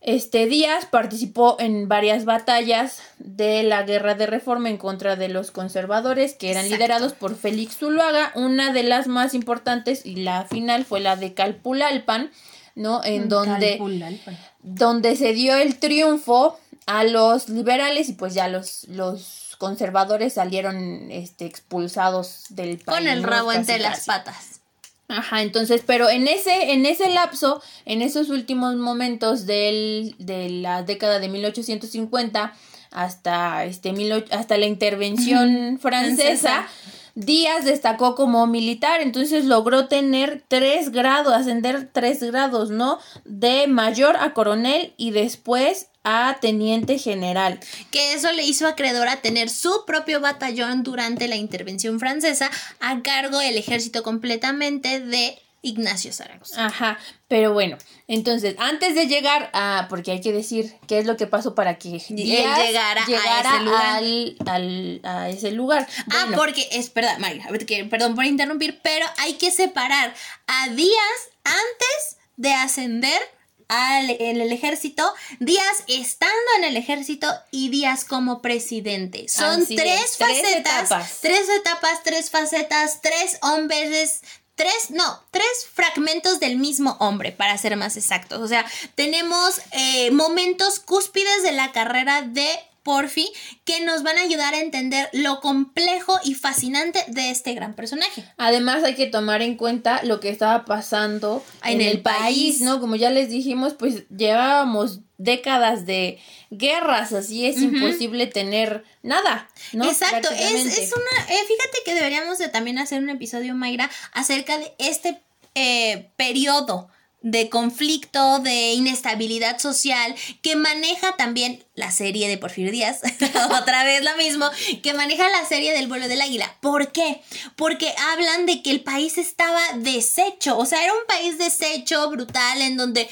este 0.07 0.47
Díaz 0.47 0.87
participó 0.87 1.57
en 1.59 1.89
varias 1.89 2.25
batallas 2.25 3.03
de 3.19 3.65
la 3.65 3.83
guerra 3.83 4.15
de 4.15 4.27
reforma 4.27 4.71
en 4.71 4.77
contra 4.77 5.17
de 5.17 5.29
los 5.29 5.51
conservadores 5.51 6.35
que 6.35 6.53
eran 6.53 6.69
liderados 6.71 7.13
por 7.13 7.37
Félix 7.37 7.79
Zuluaga. 7.79 8.31
Una 8.37 8.73
de 8.73 8.85
las 8.85 9.09
más 9.09 9.35
importantes 9.35 10.07
y 10.07 10.15
la 10.15 10.45
final 10.45 10.85
fue 10.85 11.01
la 11.01 11.17
de 11.17 11.35
Calpulalpan, 11.35 12.31
¿no? 12.77 13.03
En 13.05 13.25
mm, 13.25 13.29
donde, 13.29 14.19
donde 14.63 15.17
se 15.17 15.33
dio 15.33 15.57
el 15.57 15.77
triunfo 15.79 16.57
a 16.87 17.03
los 17.03 17.49
liberales 17.49 18.09
y 18.09 18.13
pues 18.13 18.33
ya 18.33 18.47
los, 18.47 18.85
los 18.85 19.57
conservadores 19.59 20.35
salieron 20.35 21.11
este, 21.11 21.47
expulsados 21.47 22.45
del 22.51 22.79
país. 22.79 22.99
Con 22.99 23.09
el 23.09 23.25
rabo 23.25 23.53
entre 23.53 23.81
las 23.81 24.07
patas. 24.07 24.61
Ajá, 25.09 25.43
entonces, 25.43 25.83
pero 25.87 26.09
en 26.09 26.27
ese, 26.27 26.73
en 26.73 26.85
ese 26.85 27.09
lapso, 27.11 27.63
en 27.85 28.03
esos 28.03 28.29
últimos 28.29 28.75
momentos 28.75 29.47
del, 29.47 30.17
de 30.19 30.51
la 30.51 30.83
década 30.83 31.21
de 31.21 31.29
1850 31.29 32.53
hasta, 32.91 33.65
este, 33.65 33.93
mil, 33.93 34.25
hasta 34.31 34.57
la 34.57 34.67
intervención 34.67 35.79
francesa, 35.83 36.67
Díaz 37.15 37.65
destacó 37.65 38.15
como 38.15 38.47
militar, 38.47 39.01
entonces 39.01 39.47
logró 39.47 39.89
tener 39.89 40.43
tres 40.49 40.91
grados, 40.91 41.33
ascender 41.33 41.89
tres 41.91 42.23
grados, 42.23 42.69
¿no? 42.71 42.99
De 43.25 43.69
mayor 43.69 44.17
a 44.17 44.35
coronel 44.35 44.93
y 44.99 45.13
después 45.13 45.89
a 46.09 46.39
teniente 46.41 46.99
general. 46.99 47.59
Que 47.91 48.15
eso 48.15 48.31
le 48.33 48.45
hizo 48.45 48.69
acreedor 48.69 49.09
a 49.09 49.17
tener 49.17 49.51
su 49.51 49.85
propio 49.85 50.21
batallón 50.21 50.85
durante 50.85 51.27
la 51.27 51.35
intervención 51.35 51.99
francesa 51.99 52.49
a 52.79 53.03
cargo 53.03 53.41
del 53.41 53.59
ejército 53.59 54.05
completamente 54.05 55.01
de 55.01 55.37
Ignacio 55.63 56.13
Zaragoza. 56.13 56.67
Ajá, 56.67 56.97
pero 57.27 57.53
bueno, 57.53 57.77
entonces, 58.07 58.55
antes 58.59 58.95
de 58.95 59.09
llegar 59.09 59.51
a, 59.53 59.87
porque 59.89 60.13
hay 60.13 60.21
que 60.21 60.33
decir 60.33 60.77
qué 60.87 61.01
es 61.01 61.07
lo 61.07 61.17
que 61.17 61.27
pasó 61.27 61.57
para 61.57 61.77
que 61.77 61.99
llegara, 61.99 62.63
a 62.63 63.41
ese 63.41 63.65
lugar. 63.65 64.05
Al, 64.47 65.01
a 65.03 65.29
ese 65.29 65.51
lugar. 65.51 65.89
Ah, 66.13 66.29
porque, 66.37 66.69
es 66.71 66.95
verdad, 66.95 67.19
María, 67.19 67.49
perdón 67.91 68.15
por 68.15 68.25
interrumpir, 68.25 68.79
pero 68.81 69.07
hay 69.19 69.35
que 69.35 69.51
separar 69.51 70.15
a 70.47 70.69
días 70.69 71.31
antes 71.43 72.17
de 72.37 72.53
ascender 72.53 73.21
al, 73.69 74.11
en 74.11 74.41
el 74.41 74.53
ejército, 74.53 75.13
Díaz 75.41 75.85
estando 75.89 76.35
en 76.59 76.65
el 76.65 76.77
ejército 76.77 77.29
y 77.51 77.69
Díaz 77.69 78.05
como 78.05 78.43
presidente. 78.43 79.29
Son 79.29 79.67
tres 79.67 80.17
facetas, 80.17 81.21
tres 81.21 81.49
etapas. 81.49 82.03
tres 82.03 82.31
facetas, 82.31 83.01
tres 83.03 83.39
hombres, 83.43 84.23
tres, 84.55 84.91
no, 84.91 85.23
tres 85.31 85.47
fragmentos 85.73 86.41
del 86.41 86.57
mismo 86.57 86.97
hombre, 86.99 87.33
para 87.33 87.57
ser 87.59 87.77
más 87.77 87.97
exactos. 87.97 88.41
O 88.41 88.49
sea, 88.49 88.65
tenemos 88.95 89.61
eh, 89.73 90.11
momentos 90.11 90.81
cúspides 90.81 91.43
de 91.43 91.53
la 91.53 91.73
carrera 91.73 92.23
de 92.23 92.49
Porfi 92.87 93.29
que 93.65 93.81
nos 93.81 94.05
van 94.05 94.17
a 94.17 94.23
ayudar 94.23 94.55
a 94.55 94.61
entender 94.61 95.11
lo 95.13 95.41
complejo 95.41 96.21
y 96.23 96.35
fascinante 96.35 97.01
de 97.09 97.31
este 97.31 97.53
gran 97.53 97.75
personaje. 97.75 98.25
Además 98.37 98.85
hay 98.85 98.95
que 98.95 99.09
tomar 99.09 99.43
en 99.43 99.57
cuenta 99.57 100.05
lo 100.05 100.21
que 100.21 100.29
estaba 100.29 100.65
pasando 100.65 101.45
en, 101.65 101.81
el, 101.81 102.01
país, 102.01 102.61
¿no? 102.61 102.81
Como 102.81 102.95
ya 102.95 103.11
les 103.11 103.29
dijimos, 103.29 103.75
pues 103.75 104.09
llevábamos 104.09 105.01
décadas 105.19 105.85
de 105.85 106.21
guerras, 106.51 107.13
así 107.13 107.47
es 107.47 107.61
imposible 107.61 108.29
tener 108.29 108.85
nada, 109.03 109.51
¿no? 109.73 109.85
Exacto, 109.85 110.29
es, 110.31 110.79
es, 110.79 110.93
una, 110.93 111.35
eh, 111.35 111.39
fíjate 111.49 111.79
que 111.85 111.95
deberíamos 111.95 112.39
de 112.39 112.49
también 112.49 112.79
hacer 112.79 113.03
un 113.03 113.11
episodio, 113.11 113.57
Mayra, 113.57 113.91
acerca 114.13 114.59
de 114.59 114.73
este 114.79 115.21
eh, 115.57 116.11
periodo 116.17 116.89
de 117.23 117.49
conflicto, 117.49 118.39
de 118.39 118.73
inestabilidad 118.73 119.59
social, 119.59 120.15
que 120.43 120.55
maneja 120.55 121.17
también 121.17 121.65
la 121.75 121.91
serie 121.91 122.29
de 122.29 122.39
Porfirio 122.39 122.71
Díaz, 122.71 123.01
otra 123.61 123.85
vez 123.85 124.05
lo 124.05 124.17
mismo, 124.17 124.49
que 124.83 124.95
maneja 124.95 125.29
la 125.31 125.45
serie 125.45 125.73
del 125.73 125.89
vuelo 125.89 126.09
del 126.09 126.21
águila. 126.21 126.57
¿Por 126.61 126.93
qué? 126.93 127.21
Porque 127.57 127.95
hablan 128.13 128.47
de 128.47 128.63
que 128.63 128.71
el 128.71 128.83
país 128.83 129.19
estaba 129.19 129.61
deshecho, 129.77 130.57
o 130.57 130.67
sea, 130.67 130.85
era 130.85 130.93
un 130.93 131.07
país 131.09 131.39
deshecho, 131.39 132.09
brutal, 132.11 132.63
en 132.63 132.77
donde 132.77 133.09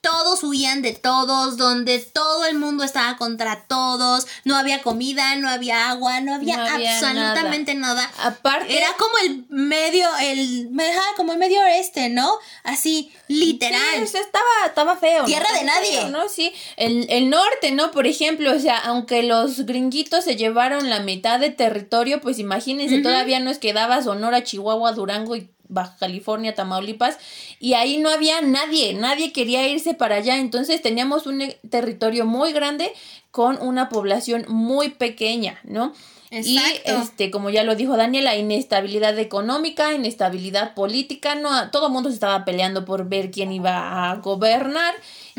todos 0.00 0.42
huían 0.42 0.82
de 0.82 0.92
todos, 0.92 1.56
donde 1.56 1.98
todo 1.98 2.44
el 2.44 2.58
mundo 2.58 2.84
estaba 2.84 3.16
contra 3.16 3.64
todos, 3.66 4.26
no 4.44 4.56
había 4.56 4.82
comida, 4.82 5.36
no 5.36 5.48
había 5.48 5.90
agua, 5.90 6.20
no 6.20 6.34
había, 6.34 6.62
absolutamente 6.64 7.74
nada. 7.74 8.10
Aparte 8.18 8.76
era 8.76 8.88
como 8.98 9.12
el 9.24 9.44
medio, 9.48 10.06
el, 10.20 10.70
como 11.16 11.32
el 11.32 11.38
medio 11.38 11.60
oeste, 11.60 12.08
¿no? 12.08 12.30
Así, 12.62 13.12
literal. 13.28 14.02
estaba, 14.02 14.66
estaba 14.66 14.96
feo. 14.96 15.24
Tierra 15.24 15.52
de 15.52 15.64
nadie. 15.64 16.08
¿no? 16.10 16.28
Sí, 16.28 16.52
el, 16.76 17.06
el 17.08 17.30
norte, 17.30 17.70
¿no? 17.72 17.90
Por 17.90 18.06
ejemplo, 18.06 18.54
o 18.54 18.58
sea, 18.58 18.78
aunque 18.78 19.22
los 19.22 19.66
gringuitos 19.66 20.24
se 20.24 20.36
llevaron 20.36 20.90
la 20.90 21.00
mitad 21.00 21.40
de 21.40 21.50
territorio, 21.50 22.20
pues 22.20 22.38
imagínense, 22.38 22.98
todavía 22.98 23.40
nos 23.40 23.58
quedaba 23.58 24.02
Sonora, 24.02 24.44
Chihuahua, 24.44 24.92
Durango 24.92 25.36
y 25.36 25.50
Baja 25.70 25.96
California, 25.98 26.54
Tamaulipas, 26.54 27.18
y 27.58 27.74
ahí 27.74 27.98
no 27.98 28.10
había 28.10 28.42
nadie, 28.42 28.92
nadie 28.94 29.32
quería 29.32 29.66
irse 29.68 29.94
para 29.94 30.16
allá, 30.16 30.36
entonces 30.36 30.82
teníamos 30.82 31.26
un 31.26 31.40
e, 31.40 31.58
territorio 31.70 32.26
muy 32.26 32.52
grande 32.52 32.92
con 33.30 33.60
una 33.62 33.88
población 33.88 34.44
muy 34.48 34.90
pequeña, 34.90 35.60
¿no? 35.64 35.92
Y 36.32 36.60
este, 36.84 37.32
como 37.32 37.50
ya 37.50 37.64
lo 37.64 37.74
dijo 37.74 37.96
Daniela, 37.96 38.36
inestabilidad 38.36 39.18
económica, 39.18 39.92
inestabilidad 39.94 40.74
política, 40.74 41.34
no 41.34 41.70
todo 41.70 41.88
el 41.88 41.92
mundo 41.92 42.08
se 42.08 42.14
estaba 42.14 42.44
peleando 42.44 42.84
por 42.84 43.08
ver 43.08 43.32
quién 43.32 43.50
iba 43.50 44.10
a 44.10 44.16
gobernar 44.16 44.94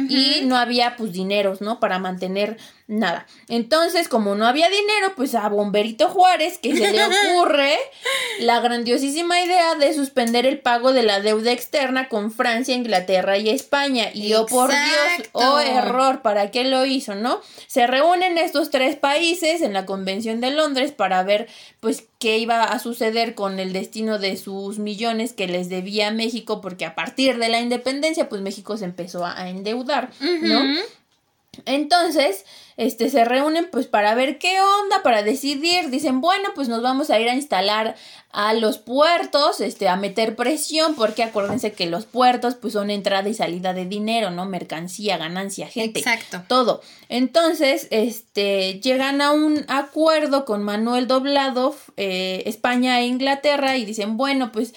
y 0.10 0.42
no 0.44 0.58
había 0.58 0.96
pues 0.96 1.12
dineros, 1.12 1.62
¿no? 1.62 1.80
Para 1.80 2.00
mantener 2.00 2.58
nada. 2.88 3.26
Entonces, 3.48 4.08
como 4.08 4.36
no 4.36 4.46
había 4.46 4.70
dinero, 4.70 5.14
pues 5.16 5.34
a 5.34 5.48
Bomberito 5.50 6.10
Juárez, 6.10 6.58
que 6.58 6.76
se 6.76 6.92
le 6.92 7.04
ocurre 7.36 7.78
la 8.40 8.60
grandiosísima 8.60 9.42
idea 9.42 9.76
de 9.76 9.94
suspender 9.94 10.46
el 10.46 10.60
pago 10.60 10.94
de 10.94 11.04
la 11.04 11.22
deuda 11.22 11.52
externa 11.52 12.10
con 12.10 12.32
Francia, 12.32 12.76
Inglaterra 12.76 13.38
y 13.38 13.50
España. 13.50 14.10
Y 14.14 14.34
oh 14.34 14.46
por 14.46 14.70
Dios, 14.70 15.30
oh 15.32 15.60
error, 15.60 16.22
¿para 16.22 16.52
qué 16.52 16.66
lo 16.66 16.86
hizo, 16.86 17.16
no? 17.16 17.42
Se 17.68 17.88
reúnen 17.88 18.38
estos 18.38 18.70
tres 18.70 18.96
países 18.96 19.62
en 19.62 19.74
la 19.74 19.86
Convención 19.86 20.42
de 20.42 20.52
Londres 20.52 20.92
para 20.92 21.24
ver 21.24 21.48
pues 21.80 22.06
qué 22.22 22.38
iba 22.38 22.64
a 22.64 22.78
suceder 22.78 23.34
con 23.34 23.60
el 23.60 23.74
destino 23.74 24.20
de 24.20 24.38
sus 24.38 24.78
millones 24.78 25.34
que 25.34 25.48
les 25.48 25.70
debía 25.70 26.12
México, 26.12 26.62
porque 26.62 26.86
a 26.86 26.94
partir 26.94 27.40
de 27.40 27.50
la 27.50 27.60
independencia, 27.60 28.30
pues 28.30 28.44
México 28.44 28.78
se 28.78 28.86
empezó 28.86 29.26
a 29.26 29.50
endeudar, 29.50 30.12
¿no? 30.22 30.62
Entonces, 31.66 32.46
este, 32.78 33.10
se 33.10 33.26
reúnen 33.26 33.68
pues 33.70 33.86
para 33.86 34.16
ver 34.16 34.40
qué 34.40 34.62
onda, 34.62 35.04
para 35.04 35.22
decidir, 35.22 35.90
dicen, 35.90 36.22
bueno, 36.22 36.50
pues 36.56 36.70
nos 36.70 36.82
vamos 36.82 37.10
a 37.10 37.20
ir 37.20 37.28
a 37.28 37.36
instalar 37.36 37.96
a 38.32 38.54
los 38.54 38.78
puertos, 38.78 39.60
este, 39.60 39.90
a 39.90 39.98
meter 39.98 40.38
presión, 40.38 40.96
porque 40.96 41.24
acuérdense 41.24 41.74
que 41.74 41.88
los 41.88 42.06
puertos 42.06 42.56
pues 42.56 42.72
son 42.72 42.90
entrada 42.90 43.28
y 43.28 43.34
salida 43.34 43.74
de 43.74 43.86
dinero, 43.86 44.32
¿no? 44.32 44.46
Mercancía, 44.46 45.18
ganancia, 45.18 45.68
gente. 45.68 46.00
Exacto. 46.00 46.42
Todo. 46.48 46.82
Entonces, 47.10 47.88
este, 47.92 48.80
llegan 48.80 49.22
a 49.22 49.34
un 49.34 49.66
acuerdo 49.68 50.46
con 50.46 50.64
Manuel 50.64 51.08
Doblado, 51.08 51.76
eh, 51.98 52.44
España 52.46 53.02
e 53.02 53.08
Inglaterra, 53.08 53.76
y 53.76 53.84
dicen, 53.84 54.16
bueno, 54.16 54.54
pues 54.54 54.74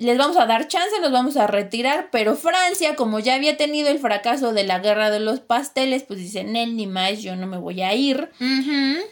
les 0.00 0.16
vamos 0.16 0.38
a 0.38 0.46
dar 0.46 0.66
chance, 0.66 0.98
los 1.00 1.12
vamos 1.12 1.36
a 1.36 1.46
retirar, 1.46 2.08
pero 2.10 2.34
Francia, 2.34 2.96
como 2.96 3.18
ya 3.18 3.34
había 3.34 3.58
tenido 3.58 3.90
el 3.90 3.98
fracaso 3.98 4.52
de 4.54 4.64
la 4.64 4.78
guerra 4.78 5.10
de 5.10 5.20
los 5.20 5.40
pasteles, 5.40 6.04
pues 6.04 6.18
dice, 6.18 6.42
Nel, 6.42 6.74
ni 6.74 6.86
más, 6.86 7.20
yo 7.20 7.36
no 7.36 7.46
me 7.46 7.58
voy 7.58 7.82
a 7.82 7.94
ir, 7.94 8.30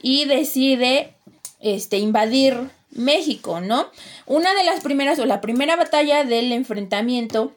y 0.02 0.24
decide, 0.24 1.12
este, 1.60 1.98
invadir 1.98 2.70
México, 2.90 3.60
¿no? 3.60 3.88
Una 4.24 4.54
de 4.54 4.64
las 4.64 4.80
primeras, 4.80 5.18
o 5.18 5.26
la 5.26 5.42
primera 5.42 5.76
batalla 5.76 6.24
del 6.24 6.52
enfrentamiento 6.52 7.52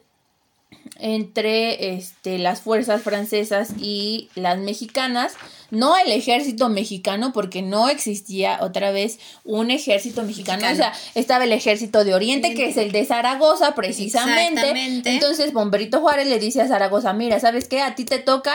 entre 1.02 1.96
este, 1.96 2.38
las 2.38 2.60
fuerzas 2.60 3.02
francesas 3.02 3.70
y 3.76 4.28
las 4.36 4.58
mexicanas, 4.58 5.34
no 5.70 5.96
el 5.96 6.12
ejército 6.12 6.68
mexicano, 6.68 7.32
porque 7.32 7.60
no 7.60 7.88
existía 7.88 8.58
otra 8.60 8.92
vez 8.92 9.18
un 9.42 9.72
ejército 9.72 10.22
mexicano, 10.22 10.64
o 10.70 10.76
sea, 10.76 10.92
estaba 11.16 11.42
el 11.42 11.52
ejército 11.52 12.04
de 12.04 12.14
Oriente, 12.14 12.54
que 12.54 12.68
es 12.68 12.76
el 12.76 12.92
de 12.92 13.04
Zaragoza, 13.04 13.74
precisamente. 13.74 14.62
Entonces, 15.04 15.52
Bomberito 15.52 16.00
Juárez 16.00 16.28
le 16.28 16.38
dice 16.38 16.62
a 16.62 16.68
Zaragoza, 16.68 17.12
mira, 17.12 17.40
¿sabes 17.40 17.66
qué? 17.66 17.80
A 17.80 17.96
ti 17.96 18.04
te 18.04 18.20
toca, 18.20 18.54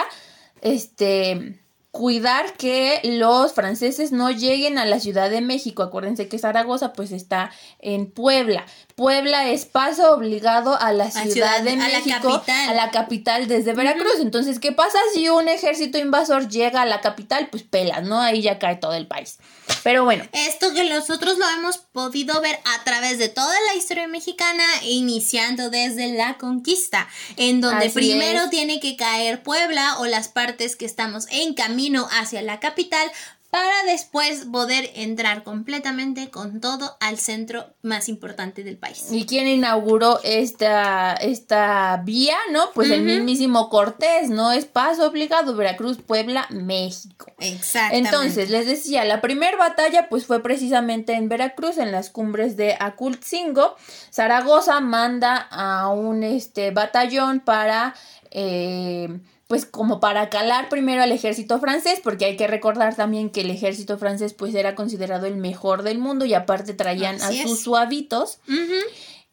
este 0.62 1.60
cuidar 1.98 2.54
que 2.54 3.02
los 3.04 3.54
franceses 3.54 4.12
no 4.12 4.30
lleguen 4.30 4.78
a 4.78 4.86
la 4.86 5.00
Ciudad 5.00 5.32
de 5.32 5.42
México. 5.42 5.82
Acuérdense 5.82 6.30
que 6.30 6.38
Zaragoza 6.38 6.94
pues 6.94 7.12
está 7.12 7.52
en 7.80 8.12
Puebla. 8.12 8.66
Puebla 8.96 9.50
es 9.50 9.66
paso 9.66 10.14
obligado 10.14 10.80
a 10.80 10.92
la 10.92 11.10
Ciudad, 11.10 11.62
de 11.62 11.76
México, 11.76 12.44
a 12.70 12.74
la 12.74 12.92
capital 12.92 13.48
desde 13.48 13.74
Veracruz. 13.74 14.20
Entonces, 14.20 14.60
¿qué 14.60 14.72
pasa 14.72 15.00
si 15.14 15.30
un 15.30 15.48
ejército 15.48 15.98
invasor 15.98 16.48
llega 16.50 16.84
a 16.84 16.86
la 16.86 17.02
capital? 17.02 17.50
Pues 17.50 17.64
pelas, 17.64 18.04
¿no? 18.04 18.20
Ahí 18.20 18.42
ya 18.44 18.60
cae 18.60 18.76
todo 18.76 18.94
el 18.94 19.08
país. 19.08 19.40
Pero 19.84 20.04
bueno. 20.04 20.24
Esto 20.34 20.74
que 20.74 20.88
nosotros 20.90 21.38
lo 21.38 21.50
hemos 21.50 21.78
podido 21.78 22.42
ver 22.42 22.60
a 22.64 22.84
través 22.84 23.18
de 23.18 23.30
toda 23.30 23.54
la 23.68 23.76
historia 23.76 24.08
mexicana, 24.08 24.64
iniciando 24.84 25.70
desde 25.70 26.14
la 26.14 26.38
conquista, 26.38 27.08
en 27.38 27.62
donde 27.62 27.90
primero 27.90 28.50
tiene 28.50 28.80
que 28.80 28.96
caer 28.96 29.44
Puebla 29.44 29.98
o 30.00 30.06
las 30.06 30.28
partes 30.28 30.76
que 30.76 30.86
estamos 30.86 31.26
en 31.32 31.54
camino 31.54 31.87
hacia 32.12 32.42
la 32.42 32.60
capital 32.60 33.12
para 33.50 33.84
después 33.86 34.46
poder 34.52 34.92
entrar 34.96 35.44
completamente 35.44 36.30
con 36.30 36.60
todo 36.60 36.98
al 37.00 37.18
centro 37.18 37.66
más 37.82 38.10
importante 38.10 38.64
del 38.64 38.78
país. 38.78 39.08
¿Y 39.10 39.26
quién 39.26 39.48
inauguró 39.48 40.20
esta, 40.24 41.14
esta 41.14 42.02
vía, 42.04 42.36
no? 42.52 42.72
Pues 42.74 42.92
el 42.92 43.04
mismísimo 43.04 43.70
Cortés, 43.70 44.30
¿no? 44.30 44.52
Es 44.52 44.66
paso 44.66 45.08
obligado, 45.08 45.56
Veracruz, 45.56 45.98
Puebla, 45.98 46.46
México. 46.50 47.28
Exactamente. 47.40 48.10
Entonces, 48.10 48.50
les 48.50 48.66
decía, 48.66 49.06
la 49.06 49.22
primera 49.22 49.58
batalla 49.58 50.10
pues 50.10 50.26
fue 50.26 50.44
precisamente 50.44 51.14
en 51.14 51.30
Veracruz, 51.30 51.78
en 51.78 51.94
las 51.94 52.10
cumbres 52.10 52.58
de 52.58 52.76
Acultzingo. 52.78 53.78
Zaragoza 54.12 54.82
manda 54.82 55.48
a 55.50 55.88
un 55.88 56.24
este, 56.24 56.72
batallón 56.72 57.40
para... 57.40 57.96
Eh, 58.32 59.20
pues 59.48 59.66
como 59.66 60.02
para 60.02 60.30
calar 60.30 60.68
primero 60.68 61.02
al 61.02 61.12
ejército 61.12 61.60
francés, 61.60 62.02
porque 62.04 62.26
hay 62.26 62.36
que 62.36 62.48
recordar 62.48 62.96
también 62.96 63.30
que 63.30 63.42
el 63.42 63.50
ejército 63.50 63.98
francés 63.98 64.34
pues 64.34 64.54
era 64.54 64.76
considerado 64.76 65.26
el 65.26 65.38
mejor 65.38 65.84
del 65.84 66.00
mundo 66.00 66.26
y 66.26 66.34
aparte 66.34 66.74
traían 66.74 67.22
a 67.22 67.32
sus 67.32 67.62
suavitos 67.62 68.40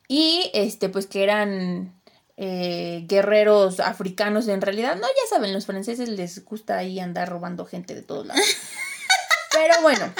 y 0.06 0.50
este 0.54 0.88
pues 0.88 1.06
que 1.06 1.25
eran 1.25 1.92
eh, 2.37 3.04
guerreros 3.06 3.80
africanos 3.80 4.47
en 4.49 4.61
realidad, 4.61 4.97
no, 4.97 5.06
ya 5.06 5.28
saben, 5.28 5.52
los 5.52 5.66
franceses 5.66 6.09
les 6.09 6.44
gusta 6.44 6.76
ahí 6.78 7.00
andar 7.00 7.28
robando 7.28 7.64
gente 7.64 7.94
de 7.94 8.02
todos 8.02 8.26
lados. 8.26 8.44
Pero 9.52 9.83
bueno. 9.83 10.12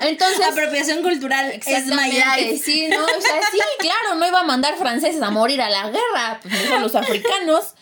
Entonces, 0.00 0.44
apropiación 0.46 1.02
cultural 1.02 1.50
es 1.50 1.64
Sí, 2.58 2.88
no, 2.88 3.04
o 3.04 3.20
sea, 3.20 3.40
sí, 3.50 3.58
claro, 3.78 4.14
no 4.16 4.26
iba 4.26 4.40
a 4.40 4.44
mandar 4.44 4.76
franceses 4.76 5.22
a 5.22 5.30
morir 5.30 5.60
a 5.62 5.70
la 5.70 5.90
guerra, 5.90 6.38
pues 6.42 6.52
mejor 6.54 6.80
los 6.80 6.94
africanos. 6.94 7.74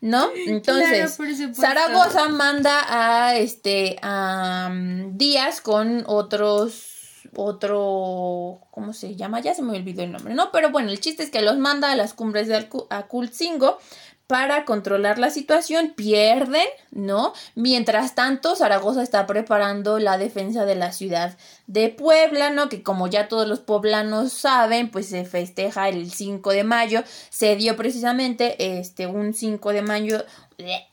¿No? 0.00 0.28
Entonces, 0.46 1.18
Zaragoza 1.54 2.28
manda 2.28 2.84
a 2.88 3.36
este 3.36 3.96
a 4.02 4.68
um, 4.70 5.16
Díaz 5.16 5.60
con 5.60 6.04
otros 6.06 6.92
otro 7.34 8.60
¿cómo 8.70 8.92
se 8.92 9.14
llama? 9.14 9.40
Ya 9.40 9.54
se 9.54 9.62
me 9.62 9.76
olvidó 9.76 10.02
el 10.02 10.12
nombre, 10.12 10.34
¿no? 10.34 10.50
Pero 10.52 10.70
bueno, 10.70 10.90
el 10.90 11.00
chiste 11.00 11.22
es 11.22 11.30
que 11.30 11.42
los 11.42 11.58
manda 11.58 11.90
a 11.92 11.96
las 11.96 12.14
cumbres 12.14 12.48
de 12.48 12.68
Aculcingo 12.90 13.78
para 14.26 14.64
controlar 14.64 15.18
la 15.18 15.30
situación, 15.30 15.92
pierden, 15.94 16.66
¿no? 16.90 17.32
Mientras 17.54 18.14
tanto, 18.14 18.56
Zaragoza 18.56 19.02
está 19.02 19.26
preparando 19.26 19.98
la 19.98 20.18
defensa 20.18 20.64
de 20.64 20.74
la 20.74 20.92
ciudad 20.92 21.36
de 21.66 21.90
Puebla, 21.90 22.50
¿no? 22.50 22.68
Que 22.68 22.82
como 22.82 23.06
ya 23.06 23.28
todos 23.28 23.46
los 23.46 23.60
poblanos 23.60 24.32
saben, 24.32 24.90
pues 24.90 25.08
se 25.08 25.24
festeja 25.24 25.88
el 25.88 26.10
5 26.10 26.50
de 26.50 26.64
mayo, 26.64 27.04
se 27.30 27.54
dio 27.54 27.76
precisamente 27.76 28.78
este 28.78 29.06
un 29.06 29.32
5 29.32 29.72
de 29.72 29.82
mayo 29.82 30.24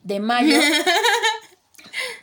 de 0.03 0.19
mayo 0.19 0.57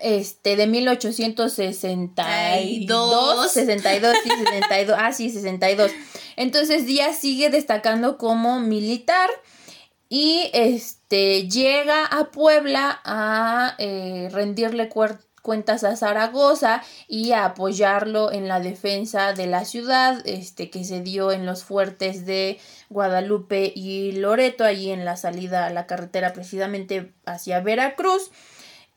este 0.01 0.57
de 0.57 0.67
1862 0.67 3.53
62 3.53 4.17
sí 4.23 4.29
62 4.29 4.97
ah 4.99 5.13
sí 5.13 5.31
62 5.31 5.91
entonces 6.37 6.87
Díaz 6.87 7.19
sigue 7.19 7.51
destacando 7.51 8.19
como 8.19 8.61
militar 8.61 9.31
y 10.11 10.51
este 10.53 11.49
llega 11.49 12.05
a 12.05 12.33
Puebla 12.33 13.01
a 13.05 13.77
eh, 13.79 14.29
rendirle 14.33 14.91
cuentas 15.41 15.85
a 15.85 15.97
Zaragoza 15.97 16.83
y 17.07 17.31
a 17.31 17.45
apoyarlo 17.47 18.33
en 18.33 18.49
la 18.49 18.59
defensa 18.59 19.33
de 19.33 19.47
la 19.47 19.65
ciudad 19.65 20.21
este 20.27 20.69
que 20.69 20.85
se 20.85 21.01
dio 21.01 21.31
en 21.31 21.47
los 21.47 21.65
fuertes 21.65 22.27
de 22.27 22.59
Guadalupe 22.91 23.73
y 23.75 24.13
Loreto 24.13 24.65
allí 24.65 24.91
en 24.91 25.05
la 25.05 25.17
salida 25.17 25.67
a 25.67 25.71
la 25.71 25.87
carretera 25.87 26.33
precisamente 26.33 27.15
hacia 27.25 27.61
Veracruz 27.61 28.33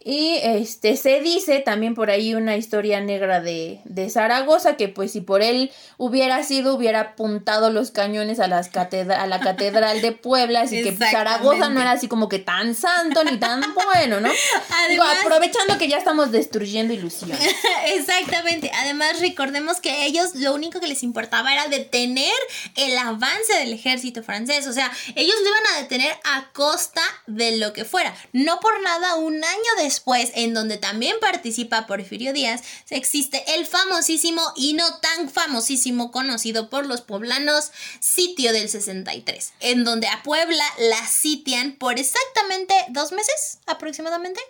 y 0.05 0.39
este 0.43 0.97
se 0.97 1.21
dice 1.21 1.59
también 1.59 1.95
por 1.95 2.09
ahí 2.09 2.33
una 2.33 2.57
historia 2.57 2.99
negra 2.99 3.39
de, 3.39 3.79
de, 3.85 4.09
Zaragoza, 4.09 4.75
que 4.75 4.89
pues 4.89 5.13
si 5.13 5.21
por 5.21 5.41
él 5.41 5.71
hubiera 5.97 6.43
sido, 6.43 6.75
hubiera 6.75 6.99
apuntado 6.99 7.69
los 7.69 7.91
cañones 7.91 8.41
a, 8.41 8.47
las 8.47 8.69
a 8.75 9.27
la 9.27 9.39
catedral 9.39 10.01
de 10.01 10.11
Puebla, 10.11 10.61
así 10.61 10.83
que 10.83 10.91
Zaragoza 10.91 11.69
no 11.69 11.81
era 11.81 11.91
así 11.91 12.09
como 12.09 12.27
que 12.27 12.39
tan 12.39 12.75
santo 12.75 13.23
ni 13.23 13.37
tan 13.37 13.61
bueno, 13.73 14.19
¿no? 14.19 14.29
aprovechando 15.21 15.77
que 15.77 15.87
ya 15.87 15.97
estamos 15.97 16.31
destruyendo 16.31 16.93
ilusiones. 16.93 17.39
Exactamente. 17.87 18.71
Además, 18.75 19.21
recordemos 19.21 19.79
que 19.79 20.05
ellos 20.05 20.35
lo 20.35 20.53
único 20.53 20.81
que 20.81 20.87
les 20.87 21.03
importaba 21.03 21.53
era 21.53 21.67
detener 21.67 22.33
el 22.75 22.97
avance 22.97 23.53
del 23.59 23.73
ejército 23.73 24.21
francés. 24.21 24.67
O 24.67 24.73
sea, 24.73 24.91
ellos 25.15 25.35
lo 25.43 25.49
iban 25.49 25.63
a 25.73 25.81
detener 25.81 26.13
a 26.25 26.51
costa 26.51 27.01
de 27.27 27.57
lo 27.57 27.71
que 27.71 27.85
fuera. 27.85 28.13
No 28.33 28.59
por 28.59 28.81
nada, 28.81 29.15
un 29.15 29.35
año 29.35 29.71
después 29.77 29.92
después, 29.93 30.31
en 30.33 30.53
donde 30.53 30.77
también 30.77 31.15
participa 31.21 31.85
Porfirio 31.85 32.33
Díaz, 32.33 32.61
existe 32.89 33.43
el 33.55 33.67
famosísimo 33.67 34.41
y 34.55 34.73
no 34.73 34.85
tan 34.99 35.29
famosísimo 35.29 36.11
conocido 36.11 36.69
por 36.69 36.87
los 36.87 37.01
poblanos 37.01 37.71
sitio 37.99 38.53
del 38.53 38.69
63, 38.69 39.53
en 39.59 39.83
donde 39.83 40.07
a 40.07 40.23
Puebla 40.23 40.65
la 40.79 41.05
sitian 41.05 41.73
por 41.73 41.99
exactamente 41.99 42.73
dos 42.89 43.11
meses 43.11 43.59
aproximadamente. 43.67 44.41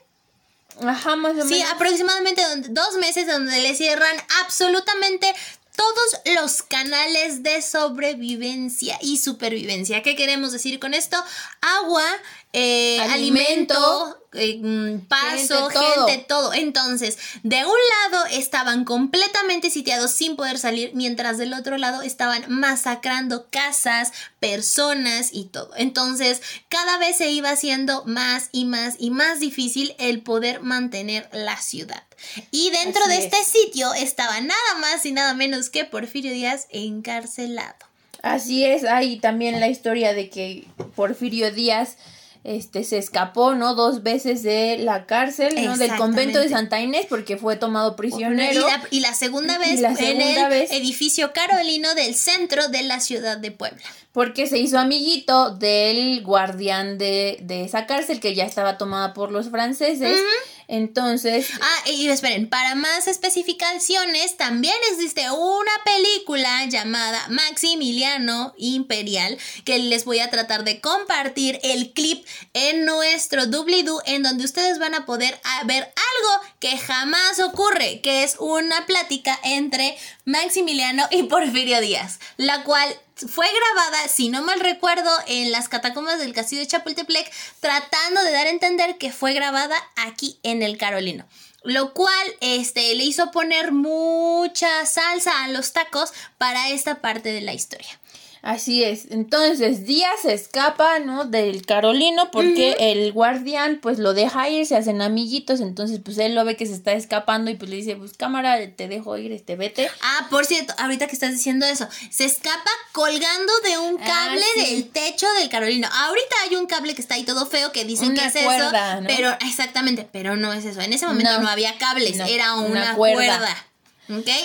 Ajá, 0.81 1.15
más 1.17 1.31
o 1.31 1.35
menos. 1.35 1.49
Sí, 1.49 1.61
aproximadamente 1.61 2.41
dos 2.69 2.95
meses 2.95 3.27
donde 3.27 3.59
le 3.59 3.75
cierran 3.75 4.15
absolutamente 4.43 5.33
todos 5.75 6.37
los 6.41 6.61
canales 6.63 7.43
de 7.43 7.61
sobrevivencia 7.61 8.97
y 9.01 9.17
supervivencia. 9.17 10.03
¿Qué 10.03 10.15
queremos 10.15 10.51
decir 10.51 10.79
con 10.79 10.93
esto? 10.93 11.21
Agua, 11.61 12.05
eh, 12.53 12.99
alimento, 13.01 14.22
eh, 14.33 14.59
mm, 14.61 15.07
paso, 15.07 15.69
gente 15.69 16.25
todo. 16.27 16.53
Entonces, 16.53 17.17
de 17.43 17.63
un 17.65 17.71
lado 18.11 18.25
estaban 18.31 18.85
completamente 18.85 19.69
sitiados 19.69 20.11
sin 20.11 20.35
poder 20.35 20.57
salir, 20.57 20.91
mientras 20.93 21.37
del 21.37 21.53
otro 21.53 21.77
lado 21.77 22.01
estaban 22.01 22.43
masacrando 22.47 23.47
casas, 23.49 24.11
personas 24.39 25.29
y 25.31 25.45
todo. 25.45 25.71
Entonces, 25.75 26.41
cada 26.69 26.97
vez 26.97 27.17
se 27.17 27.29
iba 27.31 27.49
haciendo 27.49 28.03
más 28.05 28.49
y 28.51 28.65
más 28.65 28.95
y 28.99 29.09
más 29.09 29.39
difícil 29.39 29.95
el 29.99 30.21
poder 30.21 30.61
mantener 30.61 31.29
la 31.31 31.57
ciudad. 31.57 32.03
Y 32.51 32.71
dentro 32.71 33.05
de 33.07 33.17
este 33.17 33.43
sitio 33.43 33.93
estaba 33.93 34.39
nada 34.39 34.75
más 34.79 35.05
y 35.05 35.11
nada 35.11 35.33
menos 35.33 35.69
que 35.69 35.85
Porfirio 35.85 36.31
Díaz 36.31 36.67
encarcelado. 36.69 37.75
Así 38.21 38.65
es, 38.65 38.85
hay 38.85 39.19
también 39.19 39.59
la 39.59 39.67
historia 39.67 40.13
de 40.13 40.29
que 40.29 40.65
Porfirio 40.95 41.51
Díaz 41.51 41.97
este 42.43 42.83
se 42.83 42.97
escapó, 42.97 43.55
¿no? 43.55 43.73
Dos 43.73 44.03
veces 44.03 44.43
de 44.43 44.77
la 44.77 45.05
cárcel, 45.05 45.55
¿no? 45.63 45.77
Del 45.77 45.95
convento 45.95 46.39
de 46.39 46.49
Santa 46.49 46.81
Inés 46.81 47.05
porque 47.07 47.37
fue 47.37 47.55
tomado 47.55 47.95
prisionero. 47.95 48.65
Y 48.91 48.99
la, 48.99 49.13
segunda 49.13 49.57
vez 49.57 49.81
en 49.81 50.21
el 50.21 50.53
edificio 50.71 51.31
carolino 51.33 51.95
del 51.95 52.15
centro 52.15 52.67
de 52.67 52.83
la 52.83 52.99
ciudad 52.99 53.37
de 53.37 53.51
Puebla. 53.51 53.81
Porque 54.11 54.45
se 54.47 54.59
hizo 54.59 54.77
amiguito 54.77 55.51
del 55.51 56.21
guardián 56.21 56.97
de, 56.97 57.39
de 57.41 57.63
esa 57.63 57.87
cárcel 57.87 58.19
que 58.19 58.35
ya 58.35 58.43
estaba 58.43 58.77
tomada 58.77 59.13
por 59.13 59.31
los 59.31 59.49
franceses. 59.49 60.19
Entonces. 60.67 61.49
Ah, 61.61 61.89
y 61.89 62.07
esperen, 62.09 62.49
para 62.49 62.75
más 62.75 63.07
especificaciones, 63.07 64.37
también 64.37 64.75
existe 64.91 65.29
una 65.31 65.71
película 65.85 66.65
llamada 66.65 67.25
Maximiliano 67.29 68.53
Imperial, 68.57 69.37
que 69.65 69.79
les 69.79 70.05
voy 70.05 70.19
a 70.19 70.29
tratar 70.29 70.63
de 70.63 70.81
compartir 70.81 71.59
el 71.63 71.93
clip 71.93 72.25
en 72.53 72.85
nuestro 72.85 73.45
doobly-doo, 73.45 74.01
en 74.05 74.23
donde 74.23 74.45
ustedes 74.45 74.79
van 74.79 74.95
a 74.95 75.05
poder 75.05 75.39
ah, 75.43 75.61
ver 75.65 75.83
algo 75.83 76.45
que 76.59 76.77
jamás 76.77 77.39
ocurre, 77.39 78.01
que 78.01 78.23
es 78.23 78.35
una 78.39 78.85
plática 78.85 79.39
entre 79.43 79.97
Maximiliano 80.25 81.07
y 81.11 81.23
Porfirio 81.23 81.81
Díaz, 81.81 82.19
la 82.37 82.63
cual 82.63 82.87
fue 83.15 83.47
grabada, 83.47 84.07
si 84.07 84.29
no 84.29 84.41
mal 84.43 84.59
recuerdo, 84.59 85.09
en 85.27 85.51
las 85.51 85.69
catacumbas 85.69 86.19
del 86.19 86.33
castillo 86.33 86.61
de 86.61 86.67
Chapultepec, 86.67 87.31
tratando 87.59 88.23
de 88.23 88.31
dar 88.31 88.47
a 88.47 88.51
entender 88.51 88.97
que 88.97 89.11
fue 89.11 89.33
grabada 89.33 89.75
aquí 89.95 90.39
en 90.43 90.61
el 90.63 90.77
Carolino. 90.77 91.25
Lo 91.63 91.93
cual 91.93 92.35
este, 92.41 92.93
le 92.95 93.05
hizo 93.05 93.31
poner 93.31 93.71
mucha 93.71 94.85
salsa 94.85 95.43
a 95.43 95.47
los 95.47 95.71
tacos 95.71 96.11
para 96.37 96.69
esta 96.69 97.01
parte 97.01 97.31
de 97.31 97.41
la 97.41 97.53
historia. 97.53 97.99
Así 98.43 98.83
es. 98.83 99.05
Entonces 99.09 99.85
Díaz 99.85 100.19
se 100.23 100.33
escapa, 100.33 100.99
¿no? 100.99 101.23
Del 101.23 101.65
Carolino 101.65 102.29
porque 102.29 102.75
el 102.77 103.13
guardián 103.13 103.79
pues 103.81 103.99
lo 103.99 104.13
deja 104.13 104.49
ir, 104.49 104.65
se 104.65 104.75
hacen 104.75 105.01
amiguitos, 105.01 105.61
entonces 105.61 106.01
pues 106.03 106.17
él 106.17 106.35
lo 106.35 106.43
ve 106.43 106.57
que 106.57 106.65
se 106.65 106.73
está 106.73 106.91
escapando 106.91 107.49
y 107.49 107.55
pues 107.55 107.71
le 107.71 107.77
dice, 107.77 107.95
pues 107.95 108.11
cámara, 108.17 108.57
te 108.75 108.89
dejo 108.89 109.17
ir, 109.17 109.31
este, 109.31 109.55
vete. 109.55 109.89
Ah, 110.01 110.27
por 110.29 110.45
cierto, 110.45 110.73
ahorita 110.77 111.07
que 111.07 111.13
estás 111.13 111.31
diciendo 111.31 111.65
eso, 111.65 111.87
se 112.11 112.25
escapa 112.25 112.69
colgando 112.91 113.53
de 113.63 113.77
un 113.77 113.97
Ah, 114.01 114.05
cable 114.05 114.43
sí. 114.55 114.75
del 114.75 114.89
techo 114.89 115.25
del 115.39 115.47
Carolino. 115.47 115.87
Ahorita 115.89 116.35
hay 116.49 116.57
un 116.57 116.65
cable 116.65 116.95
que 116.95 117.01
está 117.01 117.15
ahí 117.15 117.23
todo 117.23 117.45
feo 117.45 117.71
que 117.71 117.85
dicen 117.85 118.11
Una 118.11 118.29
que 118.29 118.39
es 118.39 118.45
cuerda, 118.45 118.91
eso, 118.95 119.01
¿no? 119.03 119.07
pero 119.07 119.31
exactamente, 119.47 120.05
pero 120.11 120.35
no 120.35 120.51
es 120.51 120.65
eso. 120.65 120.81
En 120.81 120.91
ese 120.91 121.07
momento 121.07 121.31
no, 121.31 121.43
No. 121.43 121.47
había 121.49 121.77
cables, 121.77 122.17
No, 122.17 122.25
era 122.25 122.55
una, 122.55 122.67
una 122.67 122.95
cuerda. 122.95 123.15
cuerda. 123.37 123.67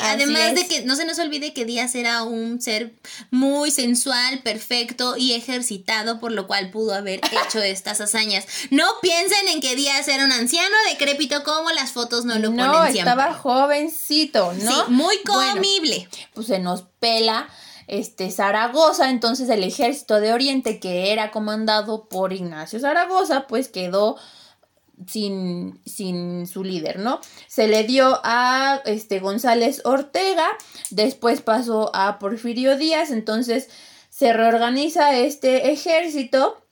Además 0.03 0.49
es. 0.49 0.55
de 0.55 0.67
que 0.69 0.83
no 0.83 0.97
se 0.97 1.05
nos 1.05 1.19
olvide 1.19 1.53
que 1.53 1.65
Díaz 1.65 1.95
era 1.95 2.23
un 2.23 2.61
ser 2.61 2.95
muy 3.31 3.71
sensual, 3.71 4.41
perfecto 4.43 5.17
y 5.17 5.33
ejercitado, 5.33 6.21
por 6.21 6.33
lo 6.33 6.47
cual 6.47 6.71
pudo 6.71 6.95
haber 6.95 7.21
hecho 7.47 7.61
estas 7.63 8.01
hazañas. 8.01 8.47
No 8.71 8.87
piensen 9.03 9.49
en 9.49 9.61
que 9.61 9.77
Díaz 9.77 10.09
era 10.09 10.25
un 10.25 10.33
anciano 10.33 10.75
decrépito 10.89 11.43
como 11.45 11.71
las 11.71 11.93
fotos 11.93 12.25
no 12.25 12.39
lo 12.39 12.51
no, 12.51 12.73
ponen 12.73 12.93
siempre. 12.93 13.11
estaba 13.13 13.35
jovencito, 13.35 14.53
¿no? 14.55 14.71
Sí, 14.87 14.91
muy 14.91 15.19
Bueno, 15.27 15.55
comible. 15.55 16.09
pues 16.35 16.47
se 16.47 16.59
nos 16.59 16.83
pela 17.01 17.49
este 17.87 18.31
Zaragoza, 18.31 19.09
entonces 19.09 19.49
el 19.49 19.65
ejército 19.65 20.21
de 20.21 20.33
Oriente 20.35 20.79
que 20.79 21.11
era 21.13 21.31
comandado 21.31 22.09
por 22.09 22.33
Ignacio 22.35 22.79
Zaragoza, 22.81 23.47
pues 23.47 23.69
quedó 23.69 24.17
sin, 25.07 25.81
sin 25.87 26.47
su 26.47 26.65
líder, 26.65 26.99
¿no? 26.99 27.21
Se 27.47 27.69
le 27.69 27.85
dio 27.85 28.21
a 28.25 28.81
este 28.85 29.21
González 29.21 29.83
Ortega, 29.85 30.47
después 30.91 31.41
pasó 31.41 31.91
a 31.95 32.19
Porfirio 32.19 32.77
Díaz, 32.77 33.11
entonces 33.11 33.69
se 34.11 34.33
reorganiza 34.33 35.17
este 35.17 35.71
ejército 35.71 36.65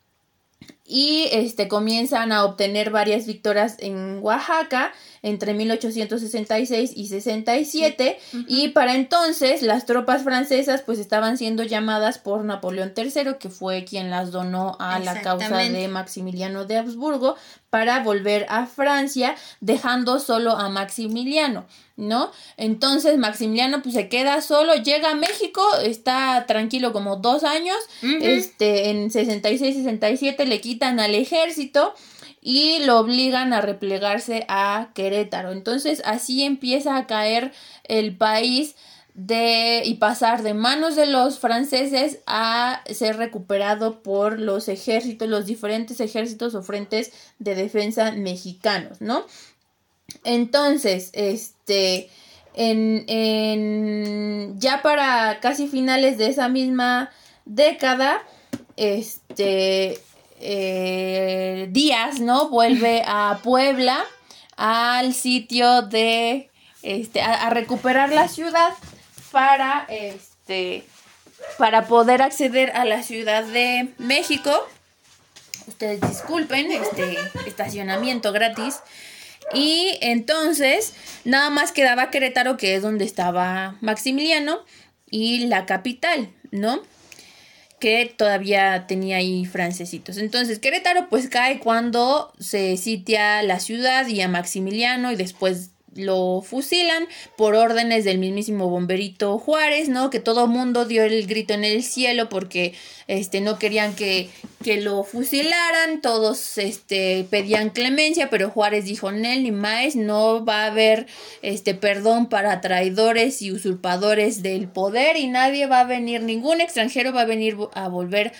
y 0.84 1.28
este 1.32 1.68
comienzan 1.68 2.32
a 2.32 2.44
obtener 2.44 2.90
varias 2.90 3.26
victorias 3.26 3.76
en 3.80 4.20
Oaxaca 4.22 4.92
entre 5.26 5.54
1866 5.54 6.92
y 6.94 7.08
67 7.08 8.18
y 8.46 8.68
para 8.68 8.94
entonces 8.94 9.60
las 9.60 9.84
tropas 9.84 10.22
francesas 10.22 10.82
pues 10.82 11.00
estaban 11.00 11.36
siendo 11.36 11.64
llamadas 11.64 12.18
por 12.18 12.44
Napoleón 12.44 12.92
III 12.96 13.34
que 13.40 13.50
fue 13.50 13.84
quien 13.84 14.08
las 14.08 14.30
donó 14.30 14.76
a 14.78 15.00
la 15.00 15.20
causa 15.22 15.58
de 15.58 15.88
Maximiliano 15.88 16.64
de 16.64 16.76
Habsburgo 16.76 17.34
para 17.70 18.04
volver 18.04 18.46
a 18.48 18.66
Francia 18.66 19.34
dejando 19.60 20.20
solo 20.20 20.52
a 20.52 20.68
Maximiliano 20.68 21.66
¿no? 21.96 22.30
Entonces 22.56 23.18
Maximiliano 23.18 23.82
pues 23.82 23.94
se 23.94 24.08
queda 24.08 24.40
solo, 24.42 24.74
llega 24.74 25.12
a 25.12 25.14
México, 25.14 25.62
está 25.82 26.44
tranquilo 26.46 26.92
como 26.92 27.16
dos 27.16 27.42
años, 27.42 27.76
Ujú. 28.02 28.18
este, 28.20 28.90
en 28.90 29.10
66-67 29.10 30.44
le 30.44 30.60
quitan 30.60 31.00
al 31.00 31.14
ejército 31.14 31.94
y 32.48 32.78
lo 32.84 33.00
obligan 33.00 33.52
a 33.52 33.60
replegarse 33.60 34.44
a 34.46 34.90
Querétaro. 34.94 35.50
Entonces 35.50 36.00
así 36.04 36.44
empieza 36.44 36.96
a 36.96 37.08
caer 37.08 37.50
el 37.82 38.16
país 38.16 38.76
de 39.14 39.82
y 39.84 39.94
pasar 39.94 40.44
de 40.44 40.54
manos 40.54 40.94
de 40.94 41.06
los 41.06 41.40
franceses 41.40 42.20
a 42.24 42.84
ser 42.88 43.16
recuperado 43.16 44.00
por 44.00 44.38
los 44.38 44.68
ejércitos, 44.68 45.28
los 45.28 45.46
diferentes 45.46 45.98
ejércitos 45.98 46.54
o 46.54 46.62
frentes 46.62 47.10
de 47.40 47.56
defensa 47.56 48.12
mexicanos, 48.12 49.00
¿no? 49.00 49.26
Entonces, 50.22 51.10
este, 51.14 52.10
en, 52.54 53.06
en, 53.08 54.60
ya 54.60 54.82
para 54.82 55.40
casi 55.40 55.66
finales 55.66 56.16
de 56.16 56.28
esa 56.28 56.48
misma 56.48 57.10
década, 57.44 58.22
este, 58.76 59.98
eh, 60.40 61.68
Díaz, 61.70 62.20
¿no? 62.20 62.48
Vuelve 62.48 63.02
a 63.06 63.40
Puebla, 63.42 64.04
al 64.56 65.14
sitio 65.14 65.82
de, 65.82 66.50
este, 66.82 67.20
a, 67.20 67.46
a 67.46 67.50
recuperar 67.50 68.10
la 68.10 68.28
ciudad 68.28 68.72
para, 69.32 69.86
este, 69.88 70.84
para 71.58 71.86
poder 71.86 72.22
acceder 72.22 72.70
a 72.74 72.84
la 72.84 73.02
Ciudad 73.02 73.44
de 73.44 73.88
México. 73.98 74.52
Ustedes 75.66 76.00
disculpen, 76.00 76.70
este 76.70 77.18
estacionamiento 77.46 78.32
gratis. 78.32 78.80
Y 79.52 79.98
entonces, 80.00 80.94
nada 81.24 81.50
más 81.50 81.72
quedaba 81.72 82.10
Querétaro, 82.10 82.56
que 82.56 82.74
es 82.74 82.82
donde 82.82 83.04
estaba 83.04 83.76
Maximiliano, 83.80 84.60
y 85.10 85.46
la 85.46 85.66
capital, 85.66 86.32
¿no? 86.50 86.80
Que 87.86 88.12
todavía 88.16 88.88
tenía 88.88 89.18
ahí 89.18 89.44
francesitos. 89.44 90.16
Entonces, 90.16 90.58
Querétaro 90.58 91.08
pues 91.08 91.28
cae 91.28 91.60
cuando 91.60 92.32
se 92.36 92.76
sitia 92.78 93.44
la 93.44 93.60
ciudad 93.60 94.08
y 94.08 94.20
a 94.22 94.26
Maximiliano 94.26 95.12
y 95.12 95.14
después 95.14 95.70
lo 95.96 96.42
fusilan 96.42 97.06
por 97.36 97.54
órdenes 97.54 98.04
del 98.04 98.18
mismísimo 98.18 98.68
bomberito 98.68 99.38
Juárez, 99.38 99.88
¿no? 99.88 100.10
Que 100.10 100.20
todo 100.20 100.46
mundo 100.46 100.84
dio 100.84 101.04
el 101.04 101.26
grito 101.26 101.54
en 101.54 101.64
el 101.64 101.82
cielo 101.82 102.28
porque 102.28 102.74
este 103.06 103.40
no 103.40 103.58
querían 103.58 103.94
que, 103.94 104.30
que 104.62 104.80
lo 104.80 105.04
fusilaran, 105.04 106.00
todos 106.00 106.58
este 106.58 107.26
pedían 107.30 107.70
clemencia, 107.70 108.30
pero 108.30 108.50
Juárez 108.50 108.84
dijo, 108.84 109.12
"Nel 109.12 109.42
ni 109.42 109.52
más, 109.52 109.96
no 109.96 110.44
va 110.44 110.64
a 110.64 110.66
haber 110.66 111.06
este 111.42 111.74
perdón 111.74 112.28
para 112.28 112.60
traidores 112.60 113.42
y 113.42 113.52
usurpadores 113.52 114.42
del 114.42 114.68
poder 114.68 115.16
y 115.16 115.28
nadie 115.28 115.66
va 115.66 115.80
a 115.80 115.84
venir, 115.84 116.22
ningún 116.22 116.60
extranjero 116.60 117.12
va 117.12 117.22
a 117.22 117.26
venir 117.26 117.56
a 117.74 117.88
volver 117.88 118.32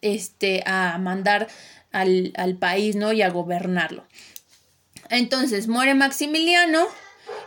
este 0.00 0.62
a 0.66 0.98
mandar 0.98 1.48
al, 1.92 2.32
al 2.36 2.56
país, 2.56 2.96
¿no? 2.96 3.12
y 3.12 3.22
a 3.22 3.30
gobernarlo." 3.30 4.04
Entonces 5.10 5.68
muere 5.68 5.94
Maximiliano 5.94 6.86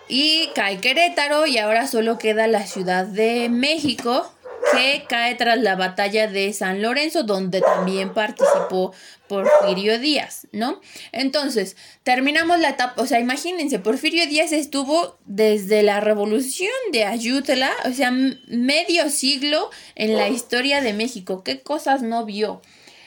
y 0.07 0.49
cae 0.55 0.79
Querétaro 0.79 1.47
y 1.47 1.57
ahora 1.57 1.87
solo 1.87 2.17
queda 2.17 2.47
la 2.47 2.65
Ciudad 2.65 3.05
de 3.05 3.49
México 3.49 4.31
que 4.71 5.05
cae 5.07 5.35
tras 5.35 5.59
la 5.59 5.75
batalla 5.75 6.27
de 6.27 6.51
San 6.53 6.81
Lorenzo 6.81 7.23
donde 7.23 7.61
también 7.61 8.13
participó 8.13 8.93
Porfirio 9.27 9.99
Díaz, 9.99 10.47
¿no? 10.51 10.81
Entonces, 11.11 11.75
terminamos 12.03 12.59
la 12.59 12.69
etapa, 12.69 13.01
o 13.01 13.05
sea, 13.05 13.19
imagínense, 13.19 13.79
Porfirio 13.79 14.27
Díaz 14.27 14.51
estuvo 14.51 15.17
desde 15.25 15.83
la 15.83 15.99
revolución 15.99 16.71
de 16.91 17.05
Ayutla, 17.05 17.71
o 17.85 17.91
sea, 17.91 18.11
medio 18.11 19.09
siglo 19.09 19.69
en 19.95 20.17
la 20.17 20.29
historia 20.29 20.81
de 20.81 20.93
México, 20.93 21.43
¿qué 21.43 21.61
cosas 21.61 22.01
no 22.01 22.25
vio? 22.25 22.61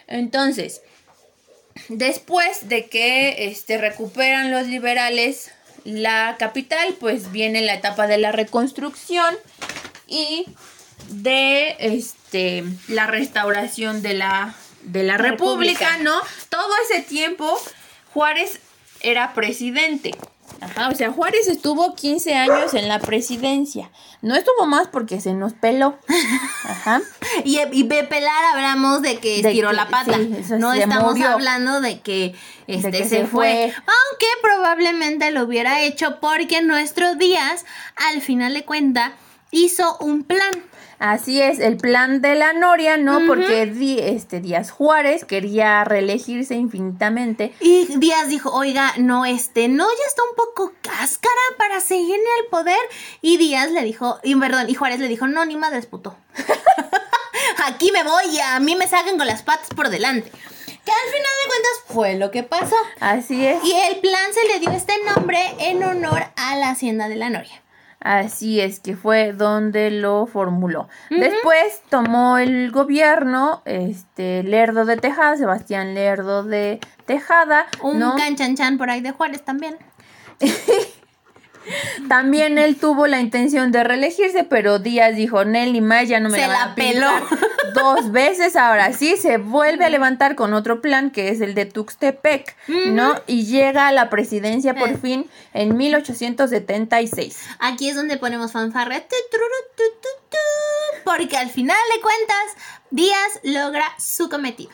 Entonces, 0.06 0.82
Después 1.88 2.68
de 2.68 2.86
que 2.88 3.50
este, 3.50 3.78
recuperan 3.78 4.50
los 4.50 4.66
liberales 4.66 5.50
la 5.84 6.36
capital, 6.38 6.96
pues 7.00 7.32
viene 7.32 7.62
la 7.62 7.74
etapa 7.74 8.06
de 8.06 8.18
la 8.18 8.32
reconstrucción 8.32 9.36
y 10.06 10.46
de 11.08 11.76
este, 11.78 12.64
la 12.88 13.06
restauración 13.06 14.02
de 14.02 14.14
la, 14.14 14.54
de 14.82 15.02
la 15.02 15.16
república, 15.16 15.90
República. 15.90 15.98
¿no? 15.98 16.20
Todo 16.48 16.70
ese 16.84 17.02
tiempo 17.02 17.58
Juárez 18.12 18.60
era 19.00 19.32
presidente. 19.34 20.10
Ajá, 20.61 20.88
o 20.88 20.94
sea, 20.94 21.12
Juárez 21.12 21.47
estuvo 21.47 21.94
15 21.94 22.35
años 22.35 22.75
en 22.75 22.88
la 22.88 22.99
presidencia. 22.99 23.90
No 24.23 24.35
estuvo 24.35 24.66
más 24.66 24.88
porque 24.88 25.21
se 25.21 25.33
nos 25.33 25.53
peló. 25.53 25.99
Ajá. 26.64 27.01
Y, 27.44 27.61
y 27.73 27.83
de 27.85 28.05
pelar 28.05 28.44
hablamos 28.53 29.03
de 29.03 29.18
que 29.18 29.40
De 29.42 29.49
estiró 29.51 29.71
que- 29.71 29.77
la 29.77 29.88
pata. 29.88 30.14
sí, 30.14 30.35
no 30.59 30.73
estamos 30.73 31.12
murió. 31.12 31.29
hablando 31.29 31.81
de 31.81 32.01
que, 32.01 32.35
este, 32.66 32.90
que 32.90 33.05
se, 33.05 33.09
se 33.09 33.27
fue. 33.27 33.29
fue. 33.29 33.64
Aunque 33.77 34.27
probablemente 34.42 35.31
lo 35.31 35.44
hubiera 35.44 35.81
hecho 35.83 36.18
porque 36.21 36.61
nuestro 36.62 37.14
Díaz, 37.14 37.64
al 38.12 38.21
final 38.21 38.55
de 38.55 38.64
cuenta, 38.64 39.12
hizo 39.53 39.97
un 40.01 40.25
plan. 40.25 40.51
Así 40.98 41.40
es, 41.40 41.61
el 41.61 41.76
plan 41.76 42.20
de 42.22 42.34
la 42.34 42.52
Noria, 42.52 42.96
¿no? 42.96 43.20
Porque 43.26 43.66
Di- 43.66 44.00
este 44.00 44.40
Díaz 44.40 44.72
Juárez 44.72 45.24
quería 45.24 45.84
reelegirse 45.84 46.54
infinitamente. 46.56 47.52
Y 47.61 47.87
Díaz 47.98 48.28
dijo, 48.28 48.50
oiga, 48.52 48.92
no, 48.98 49.24
este, 49.24 49.68
no, 49.68 49.87
ya 49.87 50.06
está 50.08 50.22
un 50.28 50.34
poco 50.37 50.72
cáscara 50.82 51.40
para 51.56 51.80
seguir 51.80 52.14
en 52.16 52.20
el 52.44 52.46
poder. 52.50 52.78
Y 53.22 53.37
Díaz 53.37 53.70
le 53.70 53.82
dijo, 53.84 54.18
y 54.24 54.34
perdón, 54.34 54.68
y 54.68 54.74
Juárez 54.74 54.98
le 54.98 55.06
dijo, 55.06 55.28
no, 55.28 55.44
ni 55.44 55.56
madres 55.56 55.87
puto. 55.87 56.16
Aquí 57.66 57.90
me 57.92 58.02
voy 58.02 58.24
y 58.32 58.40
a 58.40 58.58
mí 58.61 58.74
me 58.76 58.88
sacan 58.88 59.18
con 59.18 59.26
las 59.26 59.42
patas 59.42 59.68
por 59.74 59.90
delante. 59.90 60.30
Que 60.30 60.92
al 60.92 61.11
final 61.11 61.32
de 61.42 61.48
cuentas 61.48 61.70
fue 61.87 62.14
lo 62.16 62.30
que 62.30 62.42
pasó. 62.42 62.76
Así 63.00 63.46
es, 63.46 63.62
Y 63.62 63.72
el 63.72 64.00
plan 64.00 64.32
se 64.32 64.46
le 64.52 64.58
dio 64.61 64.70
este 64.70 64.94
nombre 65.04 65.38
en 65.61 65.82
honor 65.84 66.24
a 66.37 66.56
la 66.56 66.70
hacienda 66.70 67.08
de 67.08 67.16
la 67.16 67.30
Noria. 67.30 67.62
Así 68.00 68.61
es 68.61 68.80
que 68.80 68.96
fue 68.96 69.32
donde 69.32 69.90
lo 69.90 70.26
formuló. 70.26 70.88
Después 71.11 71.80
tomó 71.88 72.38
el 72.38 72.70
gobierno, 72.70 73.62
este 73.64 74.42
Lerdo 74.42 74.84
de 74.84 74.96
Tejada, 74.96 75.37
Sebastián 75.37 75.94
Lerdo 75.94 76.42
de 76.42 76.80
Tejada, 77.06 77.66
Un 77.82 77.98
¿no? 77.98 78.16
canchanchan 78.16 78.78
por 78.78 78.90
ahí 78.90 79.00
de 79.00 79.12
Juárez 79.12 79.44
también. 79.44 79.76
También 82.09 82.59
él 82.59 82.76
tuvo 82.76 83.07
la 83.07 83.20
intención 83.20 83.72
de 83.72 83.85
reelegirse, 83.85 84.44
pero 84.44 84.78
Díaz 84.78 85.14
dijo, 85.16 85.44
Nelly 85.44 85.81
más 85.81 86.09
ya 86.09 86.20
no 86.20 86.28
me 86.28 86.38
Se 86.38 86.46
la, 86.46 86.52
van 86.54 86.68
a 86.70 86.74
peló. 86.74 87.11
dos 87.74 88.11
veces. 88.12 88.57
Ahora 88.57 88.92
sí, 88.92 89.16
se 89.16 89.37
vuelve 89.38 89.85
a 89.85 89.88
levantar 89.88 90.35
con 90.35 90.54
otro 90.54 90.81
plan, 90.81 91.11
que 91.11 91.28
es 91.28 91.40
el 91.40 91.54
de 91.54 91.66
Tuxtepec, 91.66 92.57
¿no? 92.87 93.14
Y 93.26 93.44
llega 93.46 93.88
a 93.88 93.92
la 93.92 94.09
presidencia 94.11 94.74
por 94.74 94.88
Eh. 94.90 94.98
fin 95.00 95.31
en 95.54 95.76
1876. 95.76 97.38
Aquí 97.59 97.88
es 97.90 97.96
donde 97.96 98.16
ponemos 98.16 98.52
fanfarra. 98.52 99.02
porque 101.04 101.37
al 101.37 101.50
final 101.50 101.76
de 101.94 102.00
cuentas, 102.00 102.64
Díaz 102.90 103.40
logra 103.42 103.85
su 103.98 104.28
cometido. 104.28 104.70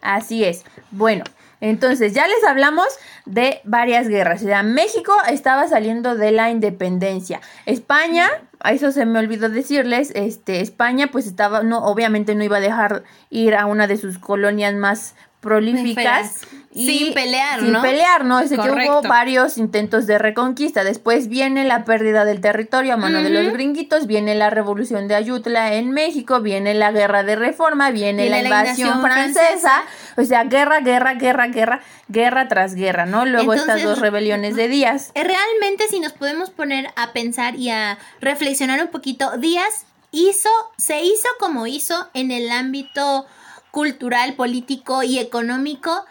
Así 0.00 0.44
es. 0.44 0.62
Bueno, 0.90 1.24
entonces 1.60 2.12
ya 2.12 2.26
les 2.26 2.44
hablamos 2.44 2.86
de 3.24 3.60
varias 3.64 4.08
guerras. 4.08 4.42
O 4.42 4.46
sea, 4.46 4.62
México 4.62 5.12
estaba 5.28 5.66
saliendo 5.68 6.14
de 6.14 6.30
la 6.30 6.50
independencia. 6.50 7.40
España, 7.64 8.28
a 8.60 8.72
eso 8.72 8.92
se 8.92 9.06
me 9.06 9.18
olvidó 9.18 9.48
decirles, 9.48 10.12
este, 10.14 10.60
España 10.60 11.08
pues 11.10 11.26
estaba, 11.26 11.62
no, 11.62 11.84
obviamente 11.84 12.34
no 12.34 12.44
iba 12.44 12.58
a 12.58 12.60
dejar 12.60 13.04
ir 13.30 13.54
a 13.54 13.66
una 13.66 13.86
de 13.86 13.96
sus 13.96 14.18
colonias 14.18 14.74
más 14.74 15.14
prolíficas. 15.40 16.46
Sin 16.76 17.14
pelear, 17.14 17.60
sin 17.60 17.72
¿no? 17.72 17.82
pelear, 17.82 18.24
¿no? 18.24 18.40
Es 18.40 18.50
que 18.50 18.56
hubo 18.56 19.02
varios 19.02 19.56
intentos 19.56 20.06
de 20.06 20.18
reconquista. 20.18 20.84
Después 20.84 21.28
viene 21.28 21.64
la 21.64 21.84
pérdida 21.84 22.24
del 22.24 22.40
territorio 22.40 22.94
a 22.94 22.96
mano 22.96 23.22
de 23.22 23.30
los 23.30 23.52
gringuitos, 23.52 24.06
viene 24.06 24.34
la 24.34 24.50
revolución 24.50 25.08
de 25.08 25.14
Ayutla 25.14 25.74
en 25.74 25.90
México, 25.90 26.40
viene 26.40 26.74
la 26.74 26.92
guerra 26.92 27.22
de 27.22 27.36
reforma, 27.36 27.90
viene, 27.90 28.24
Viene 28.24 28.42
la 28.42 28.48
la 28.48 28.62
invasión 28.62 29.00
francesa. 29.00 29.84
O 30.16 30.24
sea, 30.24 30.44
guerra, 30.44 30.80
guerra, 30.80 31.14
guerra, 31.14 31.46
guerra, 31.48 31.80
guerra 32.08 32.48
tras 32.48 32.74
guerra, 32.74 33.06
¿no? 33.06 33.24
Luego 33.24 33.54
estas 33.54 33.82
dos 33.82 33.98
rebeliones 33.98 34.56
de 34.56 34.68
Díaz. 34.68 35.12
Eh, 35.14 35.24
Realmente, 35.24 35.88
si 35.88 36.00
nos 36.00 36.12
podemos 36.12 36.50
poner 36.50 36.88
a 36.96 37.12
pensar 37.12 37.56
y 37.56 37.70
a 37.70 37.98
reflexionar 38.20 38.82
un 38.82 38.88
poquito, 38.88 39.36
Díaz 39.38 39.86
hizo, 40.12 40.50
se 40.76 41.02
hizo 41.02 41.28
como 41.38 41.66
hizo 41.66 42.08
en 42.14 42.30
el 42.30 42.50
ámbito 42.50 43.26
cultural, 43.70 44.34
político 44.34 45.02
y 45.02 45.18
económico 45.18 46.04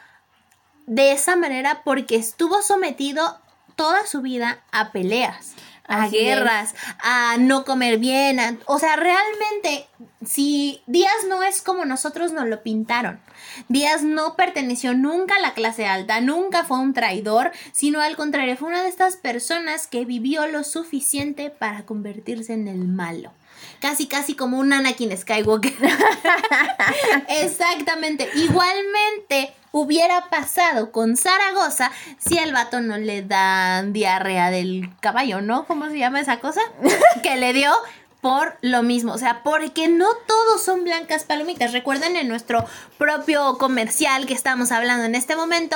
de 0.85 1.11
esa 1.11 1.35
manera 1.35 1.81
porque 1.83 2.15
estuvo 2.15 2.61
sometido 2.61 3.39
toda 3.75 4.05
su 4.05 4.21
vida 4.21 4.63
a 4.71 4.91
peleas, 4.91 5.53
a 5.87 6.05
es. 6.05 6.11
guerras, 6.11 6.75
a 7.03 7.35
no 7.37 7.65
comer 7.65 7.97
bien, 7.97 8.39
a- 8.39 8.57
o 8.65 8.79
sea, 8.79 8.95
realmente 8.95 9.87
si 10.25 10.81
Díaz 10.87 11.13
no 11.27 11.43
es 11.43 11.61
como 11.61 11.85
nosotros 11.85 12.31
nos 12.31 12.47
lo 12.47 12.63
pintaron. 12.63 13.19
Díaz 13.67 14.01
no 14.01 14.35
perteneció 14.35 14.93
nunca 14.93 15.35
a 15.35 15.39
la 15.39 15.53
clase 15.53 15.85
alta, 15.85 16.19
nunca 16.21 16.63
fue 16.63 16.79
un 16.79 16.93
traidor, 16.93 17.51
sino 17.73 18.01
al 18.01 18.15
contrario, 18.15 18.57
fue 18.57 18.69
una 18.69 18.81
de 18.81 18.89
estas 18.89 19.17
personas 19.17 19.87
que 19.87 20.05
vivió 20.05 20.47
lo 20.47 20.63
suficiente 20.63 21.49
para 21.51 21.85
convertirse 21.85 22.53
en 22.53 22.67
el 22.67 22.87
malo. 22.87 23.31
Casi, 23.79 24.07
casi 24.07 24.35
como 24.35 24.57
un 24.59 24.73
Anakin 24.73 25.15
Skywalker. 25.17 25.73
Exactamente. 27.27 28.29
Igualmente 28.35 29.53
hubiera 29.77 30.29
pasado 30.29 30.93
con 30.93 31.17
Zaragoza 31.17 31.91
si 32.17 32.37
el 32.37 32.53
vato 32.53 32.79
no 32.79 32.97
le 32.97 33.23
da 33.23 33.83
diarrea 33.83 34.49
del 34.49 34.89
caballo, 35.01 35.41
¿no? 35.41 35.65
¿Cómo 35.67 35.87
se 35.89 35.97
llama 35.97 36.21
esa 36.21 36.39
cosa? 36.39 36.61
que 37.23 37.35
le 37.35 37.51
dio 37.51 37.73
por 38.21 38.57
lo 38.61 38.83
mismo, 38.83 39.11
o 39.11 39.17
sea, 39.17 39.43
porque 39.43 39.89
no 39.89 40.07
todos 40.27 40.63
son 40.63 40.85
blancas 40.85 41.25
palomitas. 41.25 41.73
Recuerden 41.73 42.15
en 42.15 42.29
nuestro 42.29 42.65
propio 42.97 43.57
comercial 43.57 44.25
que 44.25 44.33
estamos 44.33 44.71
hablando 44.71 45.03
en 45.03 45.13
este 45.13 45.35
momento, 45.35 45.75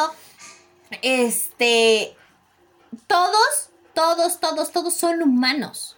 este, 1.02 2.16
todos, 3.06 3.70
todos, 3.94 4.40
todos, 4.40 4.72
todos 4.72 4.94
son 4.94 5.22
humanos. 5.22 5.98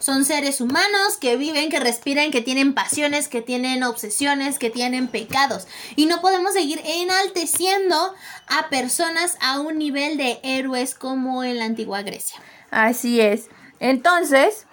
Son 0.00 0.24
seres 0.24 0.62
humanos 0.62 1.18
que 1.20 1.36
viven, 1.36 1.68
que 1.68 1.78
respiran, 1.78 2.30
que 2.30 2.40
tienen 2.40 2.72
pasiones, 2.72 3.28
que 3.28 3.42
tienen 3.42 3.82
obsesiones, 3.82 4.58
que 4.58 4.70
tienen 4.70 5.08
pecados. 5.08 5.68
Y 5.94 6.06
no 6.06 6.22
podemos 6.22 6.54
seguir 6.54 6.80
enalteciendo 6.84 8.14
a 8.48 8.70
personas 8.70 9.36
a 9.42 9.60
un 9.60 9.76
nivel 9.76 10.16
de 10.16 10.40
héroes 10.42 10.94
como 10.94 11.44
en 11.44 11.58
la 11.58 11.66
antigua 11.66 12.00
Grecia. 12.00 12.40
Así 12.70 13.20
es. 13.20 13.50
Entonces, 13.78 14.66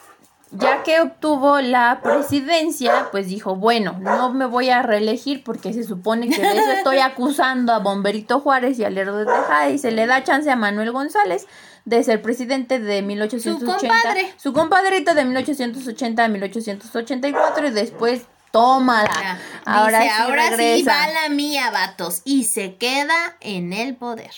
ya 0.52 0.84
que 0.84 1.02
obtuvo 1.02 1.60
la 1.60 2.00
presidencia, 2.02 3.10
pues 3.12 3.28
dijo, 3.28 3.56
bueno, 3.56 3.98
no 4.00 4.32
me 4.34 4.46
voy 4.46 4.70
a 4.70 4.82
reelegir 4.82 5.44
porque 5.44 5.74
se 5.74 5.84
supone 5.84 6.30
que 6.30 6.42
de 6.42 6.58
eso 6.58 6.72
estoy 6.72 7.00
acusando 7.04 7.74
a 7.74 7.80
Bomberito 7.80 8.40
Juárez 8.40 8.80
y 8.80 8.86
a 8.86 8.90
Lerdo 8.90 9.18
de 9.18 9.26
Tejada 9.26 9.70
y 9.70 9.78
se 9.78 9.92
le 9.92 10.08
da 10.08 10.24
chance 10.24 10.50
a 10.50 10.56
Manuel 10.56 10.92
González 10.92 11.48
de 11.88 12.04
ser 12.04 12.22
presidente 12.22 12.80
de 12.80 13.02
1880. 13.02 13.60
Su 13.60 13.66
compadre. 13.66 14.34
Su 14.36 14.52
compadrito 14.52 15.16
de 15.16 15.24
1880 15.24 16.26
a 16.26 16.28
1884 16.28 17.68
y 17.68 17.72
después 17.72 18.24
tómala. 18.52 19.40
Ahora 19.64 20.02
Dice, 20.02 20.14
sí 20.14 20.22
ahora 20.22 20.58
sí 20.58 20.84
va 20.84 21.08
la 21.08 21.30
mía, 21.30 21.72
vatos. 21.72 22.24
Y 22.26 22.44
se 22.44 22.76
queda 22.76 23.38
en 23.40 23.72
el 23.72 23.96
poder. 23.96 24.32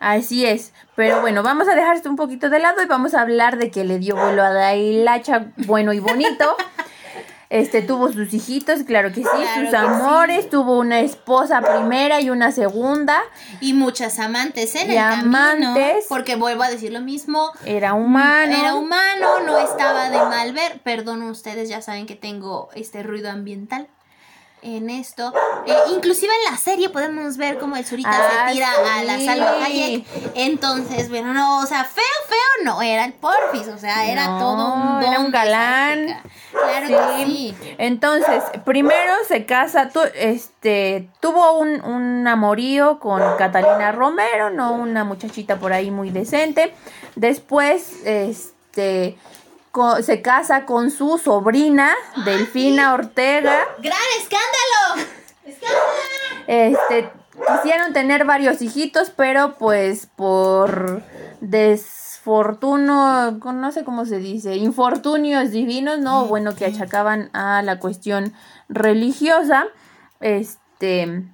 Así 0.00 0.46
es. 0.46 0.72
Pero 0.96 1.20
bueno, 1.20 1.42
vamos 1.42 1.68
a 1.68 1.74
dejar 1.74 1.94
esto 1.94 2.08
un 2.08 2.16
poquito 2.16 2.48
de 2.48 2.58
lado 2.58 2.82
y 2.82 2.86
vamos 2.86 3.12
a 3.12 3.20
hablar 3.20 3.58
de 3.58 3.70
que 3.70 3.84
le 3.84 3.98
dio 3.98 4.16
vuelo 4.16 4.42
a 4.42 4.48
la 4.48 4.74
hilacha 4.74 5.52
bueno 5.56 5.92
y 5.92 6.00
bonito. 6.00 6.56
Este 7.50 7.82
tuvo 7.82 8.10
sus 8.12 8.32
hijitos, 8.32 8.82
claro 8.84 9.10
que 9.10 9.16
sí, 9.16 9.22
Claro 9.22 9.64
sus 9.64 9.74
amores, 9.74 10.50
tuvo 10.50 10.78
una 10.78 11.00
esposa 11.00 11.60
primera 11.60 12.20
y 12.20 12.30
una 12.30 12.52
segunda. 12.52 13.20
Y 13.60 13.72
muchas 13.74 14.18
amantes 14.18 14.74
en 14.74 14.90
Y 14.90 14.96
el 14.96 14.98
camino. 15.02 15.36
amantes. 15.38 16.06
Porque 16.08 16.36
vuelvo 16.36 16.62
a 16.62 16.70
decir 16.70 16.92
lo 16.92 17.00
mismo. 17.00 17.52
Era 17.64 17.94
humano. 17.94 18.54
Era 18.56 18.74
humano, 18.74 19.40
no 19.46 19.58
estaba 19.58 20.10
de 20.10 20.18
mal 20.18 20.52
ver. 20.52 20.80
Perdón, 20.82 21.22
ustedes 21.22 21.68
ya 21.68 21.82
saben 21.82 22.06
que 22.06 22.14
tengo 22.14 22.70
este 22.74 23.02
ruido 23.02 23.30
ambiental 23.30 23.88
en 24.64 24.90
esto. 24.90 25.32
Eh, 25.66 25.74
inclusive 25.94 26.32
en 26.46 26.52
la 26.52 26.58
serie 26.58 26.88
podemos 26.88 27.36
ver 27.36 27.58
cómo 27.58 27.76
el 27.76 27.84
Zurita 27.84 28.10
Ah, 28.12 28.48
se 28.48 28.54
tira 28.54 28.68
a 28.98 29.02
la. 29.04 29.20
Salva 29.20 29.64
Hayek. 29.64 30.04
Entonces, 30.34 31.08
bueno, 31.10 31.32
no, 31.34 31.60
o 31.60 31.66
sea, 31.66 31.84
feo, 31.84 32.02
feo 32.28 32.64
no, 32.64 32.82
era 32.82 33.04
el 33.04 33.12
Porfis, 33.12 33.68
o 33.68 33.78
sea, 33.78 34.06
era 34.10 34.26
No, 34.26 34.38
todo 34.38 34.74
un 34.74 35.02
era 35.02 35.20
un 35.20 35.30
galán. 35.30 36.22
Claro 36.52 36.86
que 37.18 37.24
sí. 37.26 37.54
Entonces, 37.78 38.42
primero 38.64 39.12
se 39.28 39.44
casa, 39.46 39.88
tu- 39.90 40.00
este, 40.14 41.08
tuvo 41.20 41.58
un, 41.58 41.80
un 41.84 42.26
amorío 42.26 42.98
con 43.00 43.20
Catalina 43.36 43.92
Romero, 43.92 44.50
no 44.50 44.72
una 44.72 45.04
muchachita 45.04 45.56
por 45.56 45.72
ahí 45.72 45.90
muy 45.90 46.10
decente. 46.10 46.72
Después, 47.16 48.04
este, 48.04 49.16
se 50.02 50.22
casa 50.22 50.66
con 50.66 50.90
su 50.90 51.18
sobrina, 51.18 51.94
Delfina 52.24 52.94
Ortega. 52.94 53.66
¡Gran 53.78 53.98
escándalo! 54.18 55.10
¡Escándalo! 55.44 56.04
Este, 56.46 57.10
quisieron 57.56 57.92
tener 57.92 58.24
varios 58.24 58.62
hijitos, 58.62 59.10
pero 59.10 59.56
pues 59.58 60.06
por 60.14 61.02
desfortuno, 61.40 63.32
no 63.32 63.72
sé 63.72 63.84
cómo 63.84 64.06
se 64.06 64.18
dice, 64.18 64.56
infortunios 64.56 65.50
divinos, 65.50 65.98
no, 65.98 66.26
bueno, 66.26 66.54
que 66.54 66.66
achacaban 66.66 67.30
a 67.32 67.62
la 67.62 67.80
cuestión 67.80 68.32
religiosa, 68.68 69.66
este, 70.20 71.24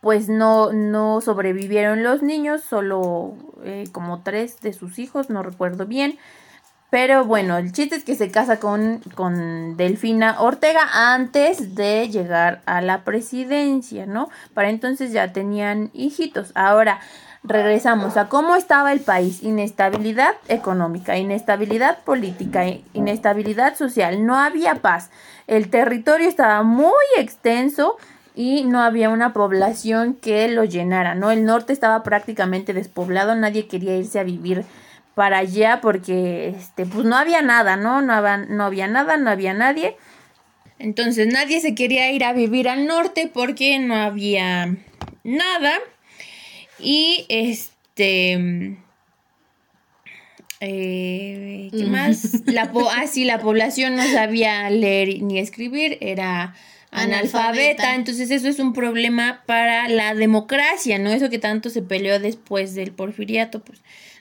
pues 0.00 0.28
no, 0.28 0.72
no 0.72 1.20
sobrevivieron 1.20 2.02
los 2.02 2.22
niños, 2.22 2.62
solo 2.62 3.34
eh, 3.62 3.84
como 3.92 4.22
tres 4.22 4.60
de 4.60 4.72
sus 4.72 4.98
hijos, 4.98 5.30
no 5.30 5.42
recuerdo 5.42 5.86
bien. 5.86 6.18
Pero 6.90 7.24
bueno, 7.24 7.56
el 7.56 7.72
chiste 7.72 7.94
es 7.94 8.04
que 8.04 8.16
se 8.16 8.30
casa 8.30 8.58
con, 8.58 9.00
con 9.14 9.76
Delfina 9.76 10.40
Ortega 10.40 11.14
antes 11.14 11.76
de 11.76 12.08
llegar 12.08 12.62
a 12.66 12.80
la 12.80 13.04
presidencia, 13.04 14.06
¿no? 14.06 14.28
Para 14.54 14.70
entonces 14.70 15.12
ya 15.12 15.32
tenían 15.32 15.90
hijitos. 15.94 16.50
Ahora 16.56 17.00
regresamos 17.44 18.16
a 18.16 18.28
cómo 18.28 18.56
estaba 18.56 18.92
el 18.92 19.00
país. 19.00 19.42
Inestabilidad 19.42 20.34
económica, 20.48 21.16
inestabilidad 21.16 21.98
política, 21.98 22.64
inestabilidad 22.92 23.76
social. 23.76 24.26
No 24.26 24.36
había 24.36 24.76
paz. 24.76 25.10
El 25.46 25.70
territorio 25.70 26.28
estaba 26.28 26.64
muy 26.64 26.90
extenso 27.16 27.96
y 28.34 28.64
no 28.64 28.80
había 28.80 29.10
una 29.10 29.32
población 29.32 30.14
que 30.14 30.48
lo 30.48 30.64
llenara, 30.64 31.14
¿no? 31.14 31.30
El 31.30 31.44
norte 31.44 31.72
estaba 31.72 32.02
prácticamente 32.02 32.72
despoblado, 32.72 33.34
nadie 33.34 33.66
quería 33.66 33.96
irse 33.96 34.18
a 34.18 34.24
vivir 34.24 34.64
para 35.14 35.38
allá 35.38 35.80
porque 35.80 36.48
este 36.56 36.86
pues 36.86 37.04
no 37.04 37.16
había 37.16 37.42
nada, 37.42 37.76
¿no? 37.76 38.00
No 38.00 38.12
había, 38.12 38.36
no 38.38 38.64
había 38.64 38.86
nada, 38.86 39.16
no 39.16 39.30
había 39.30 39.52
nadie. 39.54 39.96
Entonces 40.78 41.26
nadie 41.26 41.60
se 41.60 41.74
quería 41.74 42.10
ir 42.10 42.24
a 42.24 42.32
vivir 42.32 42.68
al 42.68 42.86
norte 42.86 43.30
porque 43.32 43.78
no 43.78 43.94
había 43.96 44.76
nada. 45.24 45.72
Y 46.78 47.26
este 47.28 48.78
eh, 50.60 51.70
¿qué 51.70 51.84
más? 51.84 52.42
La 52.46 52.70
po- 52.72 52.88
ah, 52.94 53.06
sí, 53.06 53.24
la 53.24 53.40
población 53.40 53.96
no 53.96 54.04
sabía 54.04 54.68
leer 54.70 55.22
ni 55.22 55.38
escribir, 55.38 55.98
era 56.00 56.54
analfabeta. 56.90 57.02
Analfabeta. 57.02 57.94
Entonces 57.94 58.30
eso 58.30 58.48
es 58.48 58.58
un 58.58 58.72
problema 58.72 59.42
para 59.46 59.88
la 59.88 60.14
democracia, 60.14 60.98
¿no? 60.98 61.10
Eso 61.10 61.30
que 61.30 61.38
tanto 61.38 61.70
se 61.70 61.82
peleó 61.82 62.18
después 62.18 62.74
del 62.74 62.92
porfiriato, 62.92 63.60
pues 63.62 63.80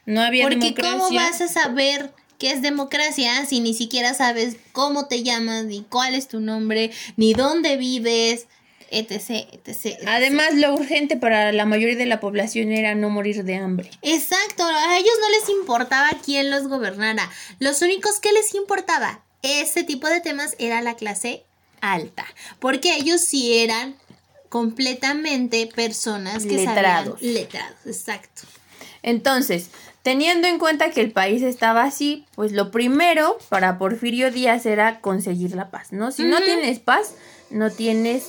No 0.09 0.21
había 0.21 0.43
Porque 0.43 0.73
¿cómo 0.73 1.11
vas 1.11 1.39
a 1.39 1.47
saber 1.47 2.11
qué 2.39 2.49
es 2.49 2.63
democracia 2.63 3.45
si 3.45 3.59
ni 3.59 3.75
siquiera 3.75 4.15
sabes 4.15 4.55
cómo 4.71 5.07
te 5.07 5.21
llamas, 5.21 5.65
ni 5.65 5.83
cuál 5.83 6.15
es 6.15 6.27
tu 6.27 6.39
nombre, 6.39 6.89
ni 7.15 7.33
dónde 7.33 7.77
vives? 7.77 8.47
etc, 8.91 9.47
etc, 9.53 9.99
Además, 10.07 10.55
lo 10.55 10.73
urgente 10.73 11.15
para 11.15 11.51
la 11.51 11.65
mayoría 11.65 11.95
de 11.95 12.07
la 12.07 12.19
población 12.19 12.71
era 12.71 12.95
no 12.95 13.11
morir 13.11 13.43
de 13.43 13.55
hambre. 13.55 13.91
Exacto, 14.01 14.65
a 14.65 14.97
ellos 14.97 15.13
no 15.21 15.29
les 15.29 15.49
importaba 15.49 16.09
quién 16.25 16.49
los 16.49 16.67
gobernara. 16.67 17.29
Los 17.59 17.83
únicos 17.83 18.19
que 18.19 18.31
les 18.31 18.55
importaba 18.55 19.23
ese 19.43 19.83
tipo 19.83 20.07
de 20.07 20.21
temas 20.21 20.55
era 20.57 20.81
la 20.81 20.95
clase 20.95 21.43
alta, 21.81 22.25
porque 22.59 22.95
ellos 22.95 23.21
sí 23.21 23.59
eran 23.59 23.95
completamente 24.49 25.67
personas 25.67 26.47
que 26.47 26.55
letrados. 26.55 27.19
Sabían, 27.19 27.33
letrados, 27.35 27.77
exacto. 27.85 28.41
Entonces, 29.01 29.69
teniendo 30.03 30.47
en 30.47 30.59
cuenta 30.59 30.91
que 30.91 31.01
el 31.01 31.11
país 31.11 31.41
estaba 31.41 31.83
así, 31.83 32.25
pues 32.35 32.51
lo 32.51 32.71
primero 32.71 33.37
para 33.49 33.77
Porfirio 33.77 34.31
Díaz 34.31 34.65
era 34.65 35.01
conseguir 35.01 35.55
la 35.55 35.69
paz, 35.69 35.91
¿no? 35.91 36.11
Si 36.11 36.23
no 36.23 36.41
tienes 36.41 36.79
paz, 36.79 37.13
no 37.49 37.71
tienes 37.71 38.25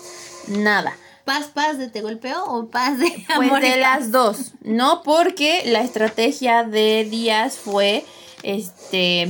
nada. 0.48 0.96
¿Paz, 1.24 1.46
paz 1.54 1.78
de 1.78 1.88
te 1.88 2.00
golpeo 2.00 2.44
o 2.44 2.68
paz 2.70 2.98
de 2.98 3.24
amor? 3.28 3.60
Pues 3.60 3.62
de 3.62 3.76
las 3.76 4.10
dos, 4.10 4.52
¿no? 4.62 5.02
Porque 5.02 5.62
la 5.66 5.80
estrategia 5.80 6.64
de 6.64 7.06
Díaz 7.08 7.56
fue 7.56 8.04
este 8.42 9.28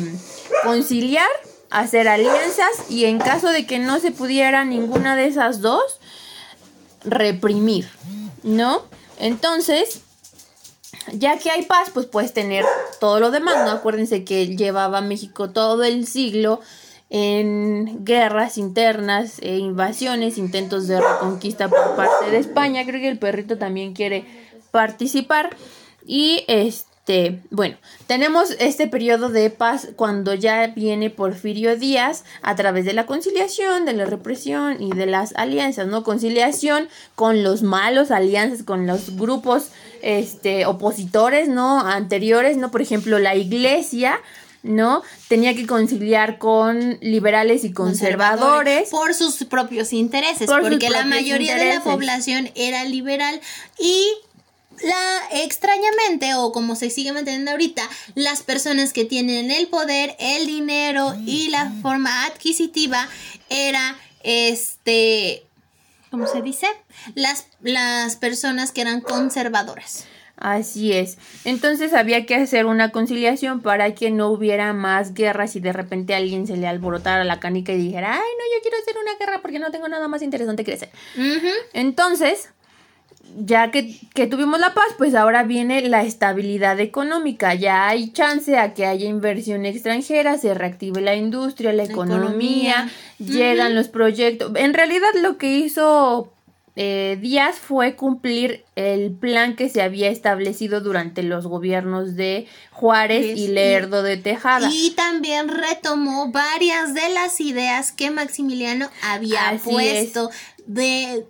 conciliar, 0.63 1.29
hacer 1.69 2.09
alianzas 2.09 2.89
y 2.89 3.05
en 3.05 3.19
caso 3.19 3.49
de 3.51 3.67
que 3.67 3.79
no 3.79 4.01
se 4.01 4.13
pudiera 4.13 4.65
ninguna 4.65 5.15
de 5.17 5.27
esas 5.27 5.61
dos, 5.61 6.01
reprimir, 7.05 7.89
¿no? 8.43 8.83
Entonces, 9.19 10.01
ya 11.13 11.39
que 11.39 11.51
hay 11.51 11.63
paz, 11.63 11.91
pues 11.93 12.07
puedes 12.07 12.33
tener 12.33 12.65
todo 13.01 13.21
lo 13.21 13.31
demás, 13.31 13.65
¿no? 13.65 13.73
Acuérdense 13.73 14.25
que 14.25 14.57
llevaba 14.57 15.01
México 15.01 15.51
todo 15.51 15.85
el 15.85 16.07
siglo 16.07 16.61
en 17.11 18.05
guerras 18.05 18.57
internas, 18.57 19.39
e 19.41 19.57
invasiones, 19.57 20.39
intentos 20.39 20.87
de 20.87 21.01
reconquista 21.01 21.69
por 21.69 21.97
parte 21.97 22.31
de 22.31 22.39
España. 22.39 22.85
Creo 22.87 23.01
que 23.01 23.09
el 23.09 23.19
perrito 23.19 23.59
también 23.59 23.95
quiere 23.95 24.25
participar. 24.71 25.57
Y 26.07 26.45
este, 26.47 27.43
bueno, 27.51 27.77
tenemos 28.07 28.53
este 28.61 28.87
periodo 28.87 29.29
de 29.29 29.51
paz 29.51 29.89
cuando 29.97 30.35
ya 30.35 30.69
viene 30.69 31.11
Porfirio 31.11 31.77
Díaz 31.77 32.25
a 32.43 32.55
través 32.55 32.85
de 32.85 32.93
la 32.93 33.07
conciliación, 33.07 33.85
de 33.85 33.93
la 33.95 34.05
represión 34.05 34.81
y 34.81 34.93
de 34.93 35.07
las 35.07 35.35
alianzas, 35.35 35.89
¿no? 35.89 36.05
Conciliación 36.05 36.89
con 37.17 37.43
los 37.43 37.63
malos, 37.63 38.13
alianzas 38.13 38.63
con 38.63 38.87
los 38.87 39.17
grupos 39.17 39.71
este 40.03 40.67
opositores, 40.67 41.49
¿no? 41.49 41.81
Anteriores, 41.81 42.57
¿no? 42.57 42.71
Por 42.71 42.83
ejemplo, 42.83 43.19
la 43.19 43.35
iglesia 43.35 44.21
¿no? 44.63 45.03
Tenía 45.29 45.55
que 45.55 45.67
conciliar 45.67 46.39
con 46.39 46.99
liberales 47.01 47.65
y 47.65 47.73
conservadores. 47.73 48.91
por 48.91 49.15
sus 49.15 49.45
propios 49.45 49.93
intereses, 49.93 50.47
porque 50.47 50.91
la 50.91 51.07
mayoría 51.07 51.57
de 51.57 51.75
la 51.75 51.83
población 51.83 52.51
era 52.55 52.85
liberal 52.85 53.41
y 53.79 54.07
la 54.83 55.43
extrañamente 55.43 56.35
o 56.35 56.53
como 56.53 56.75
se 56.75 56.91
sigue 56.91 57.13
manteniendo 57.13 57.51
ahorita, 57.51 57.83
las 58.15 58.43
personas 58.43 58.93
que 58.93 59.05
tienen 59.05 59.51
el 59.51 59.69
poder, 59.69 60.17
el 60.19 60.47
dinero 60.47 61.15
y 61.27 61.49
la 61.49 61.71
forma 61.83 62.25
adquisitiva 62.25 63.09
era 63.49 63.97
este 64.23 65.47
¿cómo 66.11 66.27
se 66.27 66.43
dice? 66.43 66.67
Las 67.15 67.47
las 67.61 68.17
personas 68.17 68.73
que 68.73 68.81
eran 68.81 69.01
conservadoras. 69.01 70.07
Así 70.41 70.93
es. 70.95 71.19
Entonces 71.45 71.93
había 71.93 72.25
que 72.25 72.35
hacer 72.35 72.65
una 72.65 72.91
conciliación 72.93 73.61
para 73.61 73.95
que 73.95 74.11
no 74.11 74.29
hubiera 74.29 74.73
más 74.73 75.13
guerras 75.13 75.55
y 75.55 75.61
de 75.61 75.75
repente 75.75 76.15
alguien 76.15 76.47
se 76.47 76.57
le 76.57 76.67
alborotara 76.67 77.25
la 77.25 77.41
canica 77.41 77.73
y 77.73 77.77
dijera, 77.77 78.15
ay, 78.15 78.19
no, 78.19 78.57
yo 78.57 78.63
quiero 78.63 78.79
hacer 78.79 78.97
una 78.97 79.19
guerra 79.19 79.43
porque 79.43 79.59
no 79.59 79.71
tengo 79.71 79.87
nada 79.89 80.09
más 80.09 80.23
interesante 80.23 80.65
que 80.65 80.73
hacer. 80.73 80.89
Entonces, 81.75 82.49
ya 83.39 83.71
que, 83.71 83.97
que, 84.15 84.27
tuvimos 84.27 84.61
la 84.61 84.75
paz, 84.75 84.87
pues 84.99 85.15
ahora 85.15 85.43
viene 85.43 85.83
la 85.89 86.03
estabilidad 86.03 86.81
económica. 86.81 87.55
Ya 87.55 87.89
hay 87.89 88.11
chance 88.11 88.59
a 88.59 88.75
que 88.75 88.87
haya 88.87 89.09
inversión 89.09 89.67
extranjera, 89.67 90.39
se 90.39 90.55
reactive 90.55 91.01
la 91.01 91.15
industria, 91.15 91.73
la, 91.73 91.85
economía, 91.85 92.89
llegan 93.19 93.75
los 93.75 93.89
proyectos. 93.89 94.53
En 94.57 94.75
realidad 94.75 95.09
lo 95.23 95.39
que 95.39 95.59
hizo 95.59 96.33
eh, 96.77 97.19
Díaz 97.21 97.59
fue 97.59 97.97
cumplir 97.97 98.65
el 98.77 99.11
plan 99.13 99.57
que 99.57 99.69
se 99.69 99.83
había 99.83 100.09
establecido 100.09 100.81
durante 100.81 101.23
los 101.23 101.47
gobiernos 101.47 102.17
de 102.17 102.47
Juárez 102.71 103.37
y 103.37 103.49
Lerdo 103.49 104.03
de 104.03 104.17
Tejada. 104.17 104.71
Y 104.73 104.93
también 104.93 105.49
retomó 105.49 106.31
varias 106.31 106.95
de 106.95 107.09
las 107.13 107.41
ideas 107.41 107.93
que 107.93 108.11
Maximiliano 108.11 108.89
había 109.03 109.61
puesto 109.63 110.31
de, 110.73 111.27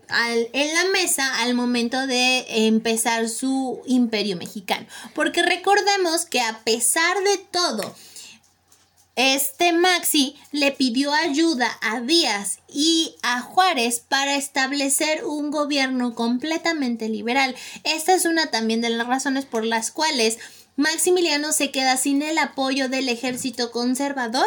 en 0.53 0.74
la 0.74 0.85
mesa 0.92 1.40
al 1.40 1.55
momento 1.55 2.07
de 2.07 2.44
empezar 2.66 3.26
su 3.31 3.81
imperio 3.87 4.37
mexicano. 4.37 4.87
Porque 5.14 5.42
recordemos 5.42 6.26
que 6.26 6.42
a 6.42 6.59
pesar 6.59 7.16
de 7.24 7.38
todo, 7.50 7.94
este 9.16 9.72
Maxi 9.72 10.37
le 10.53 10.72
pidió 10.72 11.14
ayuda 11.14 11.70
a 11.81 12.03
Díaz 12.03 12.59
y 12.68 13.14
a 13.22 13.40
Juárez 13.40 14.05
para 14.07 14.37
establecer 14.37 15.24
un 15.24 15.50
gobierno 15.50 16.14
completamente 16.14 17.09
liberal. 17.09 17.57
Esta 17.85 18.12
es 18.14 18.26
una 18.26 18.50
también 18.50 18.83
de 18.83 18.90
las 18.90 19.07
razones 19.07 19.46
por 19.46 19.64
las 19.64 19.90
cuales 19.90 20.38
Maximiliano 20.76 21.53
se 21.53 21.70
queda 21.70 21.96
sin 21.96 22.20
el 22.20 22.37
apoyo 22.37 22.90
del 22.90 23.09
ejército 23.09 23.70
conservador 23.70 24.46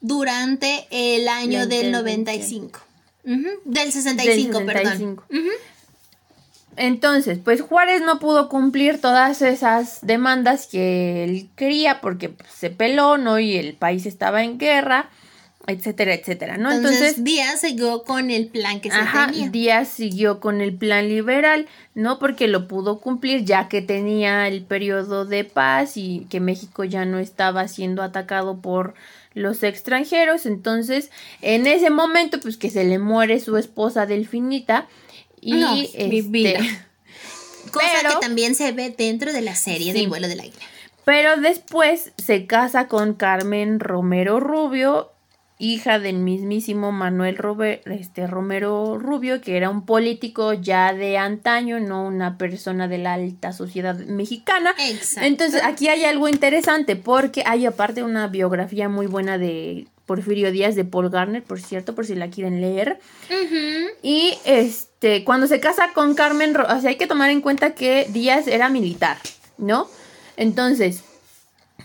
durante 0.00 0.86
el 0.92 1.26
año 1.26 1.66
del 1.66 1.90
95. 1.90 2.91
Del 3.24 3.92
65, 3.92 4.64
perdón. 4.66 5.20
Entonces, 6.76 7.38
pues 7.42 7.60
Juárez 7.60 8.00
no 8.00 8.18
pudo 8.18 8.48
cumplir 8.48 9.00
todas 9.00 9.42
esas 9.42 9.98
demandas 10.02 10.66
que 10.66 11.24
él 11.24 11.48
quería 11.54 12.00
porque 12.00 12.30
pues, 12.30 12.50
se 12.50 12.70
peló, 12.70 13.18
¿no? 13.18 13.38
Y 13.38 13.56
el 13.56 13.74
país 13.74 14.06
estaba 14.06 14.42
en 14.42 14.58
guerra, 14.58 15.10
etcétera, 15.66 16.14
etcétera, 16.14 16.56
¿no? 16.56 16.72
Entonces, 16.72 17.22
Díaz 17.22 17.60
siguió 17.60 18.04
con 18.04 18.30
el 18.30 18.48
plan 18.48 18.80
que 18.80 18.90
se 18.90 18.96
ajá, 18.96 19.26
tenía. 19.26 19.50
Díaz 19.50 19.88
siguió 19.88 20.40
con 20.40 20.62
el 20.62 20.74
plan 20.74 21.08
liberal, 21.08 21.68
¿no? 21.94 22.18
Porque 22.18 22.48
lo 22.48 22.66
pudo 22.68 23.00
cumplir 23.00 23.44
ya 23.44 23.68
que 23.68 23.82
tenía 23.82 24.48
el 24.48 24.62
periodo 24.62 25.26
de 25.26 25.44
paz 25.44 25.96
y 25.96 26.26
que 26.30 26.40
México 26.40 26.84
ya 26.84 27.04
no 27.04 27.18
estaba 27.18 27.68
siendo 27.68 28.02
atacado 28.02 28.60
por 28.60 28.94
los 29.34 29.62
extranjeros. 29.62 30.46
Entonces, 30.46 31.10
en 31.40 31.66
ese 31.66 31.90
momento, 31.90 32.40
pues 32.40 32.56
que 32.56 32.70
se 32.70 32.84
le 32.84 32.98
muere 32.98 33.40
su 33.40 33.56
esposa 33.56 34.06
Delfinita 34.06 34.88
y 35.40 35.90
este, 35.94 36.58
Cosa 37.72 38.08
que 38.08 38.20
también 38.20 38.54
se 38.54 38.72
ve 38.72 38.90
dentro 38.96 39.32
de 39.32 39.40
la 39.40 39.54
serie 39.54 39.92
del 39.92 40.08
vuelo 40.08 40.28
del 40.28 40.40
aire. 40.40 40.56
Pero 41.04 41.36
después 41.36 42.12
se 42.16 42.46
casa 42.46 42.86
con 42.86 43.14
Carmen 43.14 43.80
Romero 43.80 44.40
Rubio, 44.40 45.11
hija 45.62 46.00
del 46.00 46.16
mismísimo 46.16 46.90
Manuel 46.90 47.38
este, 47.84 48.26
Romero 48.26 48.98
Rubio, 48.98 49.40
que 49.40 49.56
era 49.56 49.70
un 49.70 49.86
político 49.86 50.52
ya 50.52 50.92
de 50.92 51.18
antaño, 51.18 51.78
no 51.78 52.04
una 52.04 52.36
persona 52.36 52.88
de 52.88 52.98
la 52.98 53.14
alta 53.14 53.52
sociedad 53.52 53.96
mexicana. 53.96 54.74
Exacto. 54.78 55.26
Entonces 55.26 55.62
aquí 55.62 55.86
hay 55.88 56.04
algo 56.04 56.28
interesante 56.28 56.96
porque 56.96 57.44
hay 57.46 57.64
aparte 57.64 58.02
una 58.02 58.26
biografía 58.26 58.88
muy 58.88 59.06
buena 59.06 59.38
de 59.38 59.86
Porfirio 60.04 60.50
Díaz 60.50 60.74
de 60.74 60.84
Paul 60.84 61.10
Garner, 61.10 61.44
por 61.44 61.60
cierto, 61.60 61.94
por 61.94 62.06
si 62.06 62.16
la 62.16 62.28
quieren 62.28 62.60
leer. 62.60 62.98
Y 64.02 64.34
este, 64.44 65.22
cuando 65.22 65.46
se 65.46 65.60
casa 65.60 65.90
con 65.94 66.14
Carmen, 66.14 66.56
o 66.56 66.80
sea, 66.80 66.90
hay 66.90 66.96
que 66.96 67.06
tomar 67.06 67.30
en 67.30 67.40
cuenta 67.40 67.74
que 67.74 68.08
Díaz 68.12 68.48
era 68.48 68.68
militar, 68.68 69.18
¿no? 69.58 69.86
Entonces, 70.36 71.04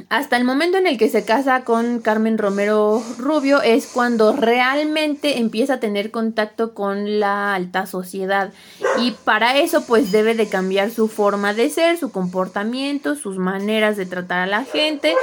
hasta 0.09 0.37
el 0.37 0.43
momento 0.43 0.77
en 0.77 0.87
el 0.87 0.97
que 0.97 1.09
se 1.09 1.25
casa 1.25 1.63
con 1.63 1.99
Carmen 1.99 2.37
Romero 2.37 3.03
Rubio 3.17 3.61
es 3.61 3.87
cuando 3.87 4.33
realmente 4.33 5.39
empieza 5.39 5.75
a 5.75 5.79
tener 5.79 6.11
contacto 6.11 6.73
con 6.73 7.19
la 7.19 7.55
alta 7.55 7.85
sociedad 7.85 8.51
y 8.99 9.11
para 9.11 9.57
eso 9.57 9.85
pues 9.85 10.11
debe 10.11 10.35
de 10.35 10.47
cambiar 10.47 10.91
su 10.91 11.07
forma 11.07 11.53
de 11.53 11.69
ser, 11.69 11.97
su 11.97 12.11
comportamiento, 12.11 13.15
sus 13.15 13.37
maneras 13.37 13.97
de 13.97 14.05
tratar 14.05 14.39
a 14.39 14.47
la 14.47 14.63
gente, 14.63 15.15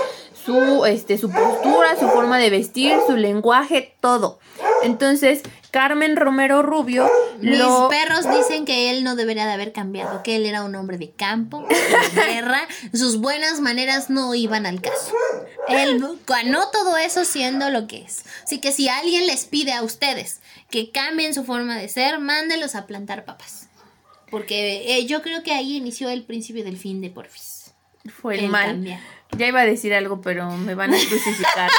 su, 0.45 0.85
este, 0.85 1.19
su 1.19 1.31
postura, 1.31 1.97
su 1.99 2.09
forma 2.09 2.39
de 2.39 2.51
vestir, 2.51 2.97
su 3.07 3.17
lenguaje, 3.17 3.95
todo. 4.01 4.39
Entonces, 4.83 5.43
Carmen 5.75 6.15
Romero 6.15 6.63
Rubio. 6.63 7.11
Mis 7.41 7.59
perros 7.91 8.31
dicen 8.33 8.65
que 8.65 8.93
él 8.93 9.03
no 9.03 9.17
debería 9.17 9.45
de 9.45 9.55
haber 9.55 9.73
cambiado, 9.73 10.23
que 10.23 10.37
él 10.37 10.47
era 10.47 10.63
un 10.63 10.77
hombre 10.77 10.99
de 10.99 11.11
campo, 11.11 11.67
de 12.15 12.23
guerra, 12.23 12.69
sus 12.93 13.19
buenas 13.19 13.59
maneras 13.59 14.09
no 14.09 14.37
iban 14.37 14.67
al 14.67 14.81
caso. 14.81 15.13
Él 15.67 16.01
ganó 16.29 16.71
todo 16.71 16.97
eso 16.97 17.25
siendo 17.25 17.71
lo 17.71 17.89
que 17.89 18.03
es. 18.03 18.23
Así 18.45 18.61
que 18.61 18.71
si 18.71 18.89
alguien 18.89 19.27
les 19.27 19.47
pide 19.47 19.73
a 19.73 19.83
ustedes 19.83 20.41
que 20.71 20.93
cambien 20.93 21.35
su 21.35 21.43
forma 21.43 21.77
de 21.77 21.89
ser, 21.89 22.21
mándenlos 22.21 22.77
a 22.77 22.87
plantar 22.87 23.25
papas. 23.25 23.69
Porque 24.31 24.97
eh, 24.97 25.07
yo 25.07 25.23
creo 25.23 25.43
que 25.43 25.55
ahí 25.55 25.77
inició 25.77 26.09
el 26.09 26.23
principio 26.23 26.63
del 26.63 26.79
fin 26.79 27.01
de 27.01 27.11
Porfis. 27.11 27.73
fue 28.23 28.39
el, 28.39 28.49
mal. 28.49 28.97
Ya 29.37 29.49
iba 29.49 29.61
a 29.61 29.67
decir 29.67 29.95
algo, 29.95 30.21
pero 30.21 30.51
me 30.51 30.75
van 30.75 30.95
a 30.95 30.97
crucificar. 30.97 31.71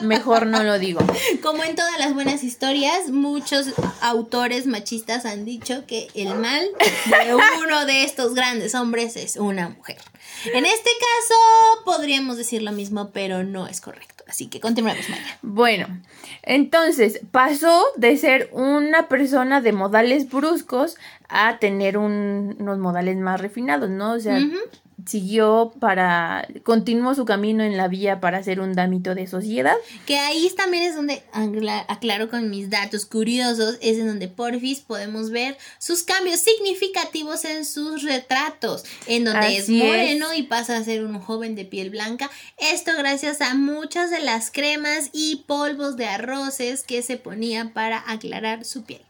Mejor 0.00 0.46
no 0.46 0.62
lo 0.62 0.78
digo. 0.78 1.00
Como 1.42 1.64
en 1.64 1.76
todas 1.76 1.98
las 1.98 2.14
buenas 2.14 2.42
historias, 2.42 3.10
muchos 3.10 3.68
autores 4.00 4.66
machistas 4.66 5.24
han 5.24 5.44
dicho 5.44 5.86
que 5.86 6.08
el 6.14 6.34
mal 6.34 6.66
de 7.06 7.34
uno 7.34 7.86
de 7.86 8.04
estos 8.04 8.34
grandes 8.34 8.74
hombres 8.74 9.16
es 9.16 9.36
una 9.36 9.68
mujer. 9.68 9.98
En 10.52 10.66
este 10.66 10.90
caso, 10.90 11.84
podríamos 11.84 12.36
decir 12.36 12.62
lo 12.62 12.72
mismo, 12.72 13.10
pero 13.12 13.44
no 13.44 13.66
es 13.66 13.80
correcto. 13.80 14.24
Así 14.26 14.48
que 14.48 14.58
continuemos, 14.60 15.08
Maya. 15.08 15.38
Bueno, 15.42 15.86
entonces 16.42 17.20
pasó 17.30 17.84
de 17.96 18.16
ser 18.16 18.48
una 18.52 19.08
persona 19.08 19.60
de 19.60 19.72
modales 19.72 20.28
bruscos 20.28 20.96
a 21.28 21.58
tener 21.58 21.98
unos 21.98 22.78
modales 22.78 23.16
más 23.18 23.40
refinados, 23.40 23.90
¿no? 23.90 24.12
O 24.12 24.20
sea, 24.20 24.40
siguió 25.06 25.72
para, 25.80 26.48
continuó 26.62 27.14
su 27.14 27.24
camino 27.24 27.62
en 27.62 27.76
la 27.76 27.88
vía 27.88 28.20
para 28.20 28.42
ser 28.42 28.60
un 28.60 28.74
damito 28.74 29.14
de 29.14 29.26
sociedad. 29.26 29.76
Que 30.06 30.18
ahí 30.18 30.50
también 30.56 30.84
es 30.84 30.94
donde, 30.94 31.22
aclaro 31.88 32.28
con 32.30 32.50
mis 32.50 32.70
datos 32.70 33.06
curiosos, 33.06 33.78
es 33.80 33.98
en 33.98 34.06
donde 34.06 34.28
porfis 34.28 34.80
podemos 34.80 35.30
ver 35.30 35.56
sus 35.78 36.02
cambios 36.02 36.40
significativos 36.40 37.44
en 37.44 37.64
sus 37.64 38.02
retratos, 38.02 38.84
en 39.06 39.24
donde 39.24 39.56
es 39.56 39.68
moreno 39.68 40.34
y 40.34 40.44
pasa 40.44 40.76
a 40.76 40.84
ser 40.84 41.04
un 41.04 41.18
joven 41.20 41.54
de 41.54 41.64
piel 41.64 41.90
blanca. 41.90 42.30
Esto 42.58 42.92
gracias 42.98 43.40
a 43.40 43.54
muchas 43.54 44.10
de 44.10 44.20
las 44.20 44.50
cremas 44.50 45.10
y 45.12 45.44
polvos 45.46 45.96
de 45.96 46.06
arroces 46.06 46.82
que 46.84 47.02
se 47.02 47.16
ponían 47.16 47.70
para 47.70 48.02
aclarar 48.10 48.64
su 48.64 48.84
piel. 48.84 49.02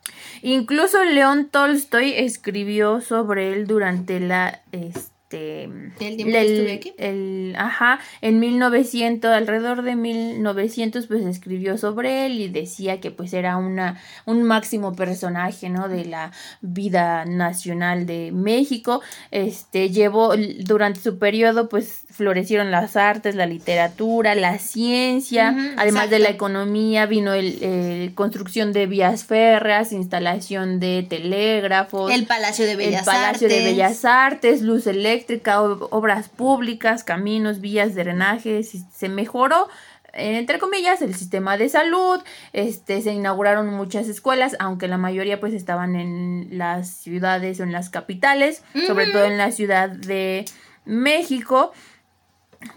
Incluso 0.43 1.03
León 1.05 1.49
Tolstoy 1.51 2.13
escribió 2.13 3.01
sobre 3.01 3.53
él 3.53 3.67
durante 3.67 4.21
la... 4.21 4.63
Este, 4.73 5.14
el 5.35 6.17
tiempo 6.17 6.93
El, 6.99 7.55
ajá, 7.59 8.01
en 8.21 8.41
1900, 8.41 9.31
alrededor 9.31 9.83
de 9.83 9.97
1900, 9.97 11.07
pues 11.07 11.25
escribió 11.25 11.79
sobre 11.79 12.27
él 12.27 12.41
y 12.41 12.49
decía 12.49 13.01
que 13.01 13.11
pues 13.11 13.33
era 13.33 13.57
una, 13.57 14.01
un 14.27 14.43
máximo 14.43 14.95
personaje, 14.95 15.69
¿no? 15.71 15.89
De 15.89 16.05
la 16.05 16.33
vida 16.61 17.25
nacional 17.25 18.07
de 18.07 18.33
México. 18.33 19.03
Este, 19.31 19.91
llevó, 19.91 20.35
durante 20.37 21.01
su 21.01 21.19
periodo, 21.19 21.69
pues 21.69 22.04
florecieron 22.15 22.71
las 22.71 22.97
artes, 22.97 23.35
la 23.35 23.47
literatura, 23.47 24.35
la 24.35 24.59
ciencia, 24.59 25.75
además 25.77 26.11
de 26.11 26.21
la 26.21 26.31
economía, 26.31 27.07
vino 27.07 27.35
el, 27.35 28.13
construcción 28.15 28.73
de 28.73 28.87
vías 28.87 29.25
férreas, 29.25 29.93
instalación 29.93 30.79
de 30.79 31.05
telégrafos, 31.09 32.13
el 32.13 32.27
Palacio 32.27 32.67
de 32.67 32.77
Bellas 32.77 33.01
el 33.01 33.05
Palacio 33.07 33.49
de 33.49 33.65
Bellas 33.65 34.05
Artes, 34.05 34.63
luz 34.63 34.87
eléctrica, 34.87 35.61
obras 35.61 36.29
públicas, 36.29 37.03
caminos, 37.03 37.61
vías 37.61 37.95
de 37.95 38.05
drenaje, 38.05 38.63
se 38.63 39.09
mejoró 39.09 39.69
entre 40.17 40.61
comillas, 40.61 41.03
el 41.03 41.15
sistema 41.15 41.57
de 41.57 41.69
salud, 41.69 42.21
este, 42.53 43.03
se 43.03 43.13
inauguraron 43.13 43.69
muchas 43.71 44.07
escuelas, 44.09 44.57
aunque 44.61 44.87
la 44.87 44.99
mayoría 44.99 45.41
pues 45.41 45.55
estaban 45.55 45.97
en 45.97 46.49
las 46.53 46.89
ciudades 46.89 47.59
o 47.59 47.65
en 47.65 47.73
las 47.73 47.91
capitales, 47.91 48.63
sobre 48.87 49.09
todo 49.09 49.25
en 49.25 49.39
la 49.39 49.51
ciudad 49.51 49.89
de 49.89 50.45
México. 50.85 51.73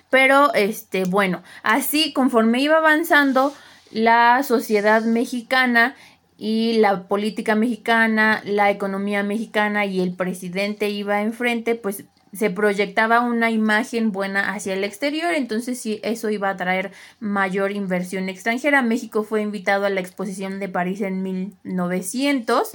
Pero, 0.09 0.53
este, 0.53 1.05
bueno, 1.05 1.43
así 1.63 2.13
conforme 2.13 2.61
iba 2.61 2.77
avanzando 2.77 3.53
la 3.91 4.43
sociedad 4.43 5.03
mexicana 5.03 5.95
y 6.38 6.73
la 6.79 7.07
política 7.07 7.55
mexicana, 7.55 8.41
la 8.45 8.69
economía 8.69 9.23
mexicana 9.23 9.85
y 9.85 10.01
el 10.01 10.13
presidente 10.13 10.89
iba 10.89 11.21
enfrente, 11.21 11.75
pues 11.75 12.05
se 12.33 12.49
proyectaba 12.49 13.21
una 13.21 13.49
imagen 13.51 14.11
buena 14.11 14.53
hacia 14.53 14.73
el 14.73 14.83
exterior, 14.83 15.33
entonces 15.33 15.79
sí, 15.79 15.99
eso 16.03 16.29
iba 16.29 16.49
a 16.49 16.57
traer 16.57 16.91
mayor 17.19 17.71
inversión 17.71 18.29
extranjera. 18.29 18.81
México 18.81 19.23
fue 19.23 19.41
invitado 19.41 19.85
a 19.85 19.89
la 19.89 20.01
exposición 20.01 20.59
de 20.59 20.69
París 20.69 21.01
en 21.01 21.23
1900 21.23 22.71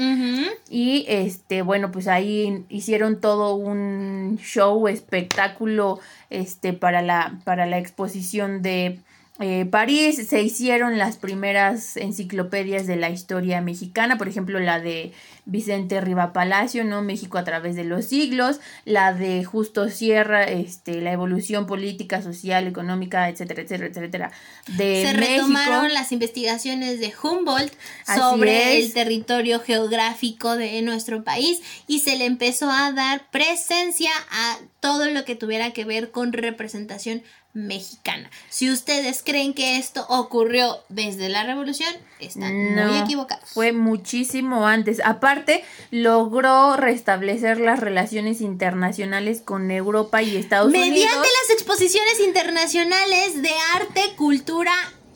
y 0.69 1.05
este, 1.09 1.63
bueno, 1.63 1.93
pues 1.93 2.09
ahí 2.09 2.65
hicieron 2.69 3.21
todo 3.21 3.55
un 3.55 4.39
show, 4.43 4.89
espectáculo, 4.89 6.01
este, 6.33 6.73
para 6.73 7.03
la, 7.03 7.39
para 7.45 7.67
la 7.67 7.79
exposición 7.79 8.63
de 8.63 8.99
eh, 9.41 9.65
París 9.65 10.29
se 10.29 10.43
hicieron 10.43 10.99
las 10.99 11.17
primeras 11.17 11.97
enciclopedias 11.97 12.87
de 12.87 12.97
la 12.97 13.09
historia 13.09 13.63
mexicana, 13.63 14.19
por 14.19 14.29
ejemplo 14.29 14.61
la 14.61 14.79
de 14.79 15.13
Vicente 15.47 16.03
Riva 16.03 16.35
Palacio, 16.35 16.85
¿no? 16.85 17.01
México 17.01 17.39
a 17.39 17.45
través 17.45 17.75
de 17.75 17.85
los 17.85 18.05
siglos, 18.05 18.61
la 18.85 19.15
de 19.15 19.43
Justo 19.43 19.89
Sierra, 19.89 20.45
este, 20.45 21.01
la 21.01 21.13
evolución 21.13 21.67
política, 21.67 22.21
social, 22.21 22.69
económica, 22.69 23.29
etcétera, 23.31 23.63
etcétera, 23.63 23.89
etcétera. 23.89 24.33
De 24.77 25.03
se 25.07 25.13
retomaron 25.15 25.95
las 25.95 26.13
investigaciones 26.13 27.01
de 27.01 27.13
Humboldt 27.21 27.73
sobre 28.15 28.79
el 28.79 28.93
territorio 28.93 29.61
geográfico 29.61 30.57
de 30.57 30.83
nuestro 30.83 31.25
país 31.25 31.63
y 31.87 32.01
se 32.01 32.17
le 32.17 32.27
empezó 32.27 32.71
a 32.71 32.93
dar 32.93 33.31
presencia 33.31 34.11
a 34.31 34.59
todo 34.83 35.09
lo 35.09 35.25
que 35.25 35.37
tuviera 35.37 35.71
que 35.71 35.85
ver 35.85 36.11
con 36.11 36.33
representación 36.33 37.23
mexicana. 37.53 38.29
Si 38.49 38.69
ustedes 38.69 39.23
creen 39.25 39.55
que 39.55 39.77
esto 39.77 40.05
ocurrió 40.09 40.79
desde 40.89 41.29
la 41.29 41.45
revolución, 41.45 41.95
están 42.19 42.75
muy 42.75 42.99
equivocados. 42.99 43.49
Fue 43.51 43.73
muchísimo 43.73 44.67
antes. 44.67 45.01
Aparte, 45.05 45.63
logró 45.93 46.77
restablecer 46.77 47.61
las 47.61 47.79
relaciones 47.79 48.41
internacionales 48.41 49.41
con 49.41 49.71
Europa 49.71 50.21
y 50.21 50.37
Estados 50.37 50.73
Unidos. 50.73 50.89
Mediante 50.89 51.29
las 51.29 51.51
exposiciones 51.51 52.19
internacionales 52.19 53.41
de 53.41 53.53
arte, 53.77 54.17
cultura 54.17 54.73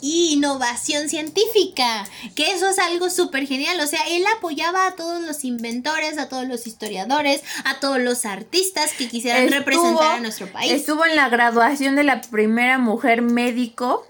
y 0.06 0.34
innovación 0.34 1.08
científica, 1.08 2.06
que 2.36 2.52
eso 2.52 2.68
es 2.68 2.78
algo 2.78 3.10
súper 3.10 3.46
genial, 3.46 3.80
o 3.80 3.86
sea, 3.86 4.00
él 4.08 4.24
apoyaba 4.36 4.86
a 4.86 4.94
todos 4.94 5.20
los 5.22 5.44
inventores, 5.44 6.16
a 6.18 6.28
todos 6.28 6.46
los 6.46 6.66
historiadores, 6.66 7.42
a 7.64 7.80
todos 7.80 7.98
los 7.98 8.24
artistas 8.24 8.92
que 8.92 9.08
quisieran 9.08 9.48
representar 9.48 10.18
a 10.18 10.20
nuestro 10.20 10.46
país. 10.46 10.72
Estuvo 10.72 11.04
en 11.04 11.16
la 11.16 11.28
graduación 11.28 11.96
de 11.96 12.04
la 12.04 12.20
primera 12.20 12.78
mujer 12.78 13.22
médico 13.22 14.06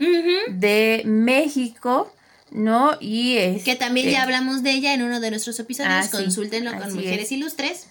de 0.49 1.03
México. 1.05 2.13
¿No? 2.53 2.93
Y 3.01 3.39
es. 3.39 3.65
Que 3.65 3.75
también 3.75 4.07
ya 4.07 4.13
este 4.13 4.23
hablamos 4.23 4.63
de 4.63 4.71
ella 4.71 4.95
en 4.95 5.03
uno 5.03 5.19
de 5.19 5.31
nuestros 5.31 5.59
episodios. 5.59 5.93
Ah, 5.93 6.09
Consúltenlo 6.11 6.73
con 6.79 6.95
Mujeres 6.95 7.31
Ilustres. 7.33 7.89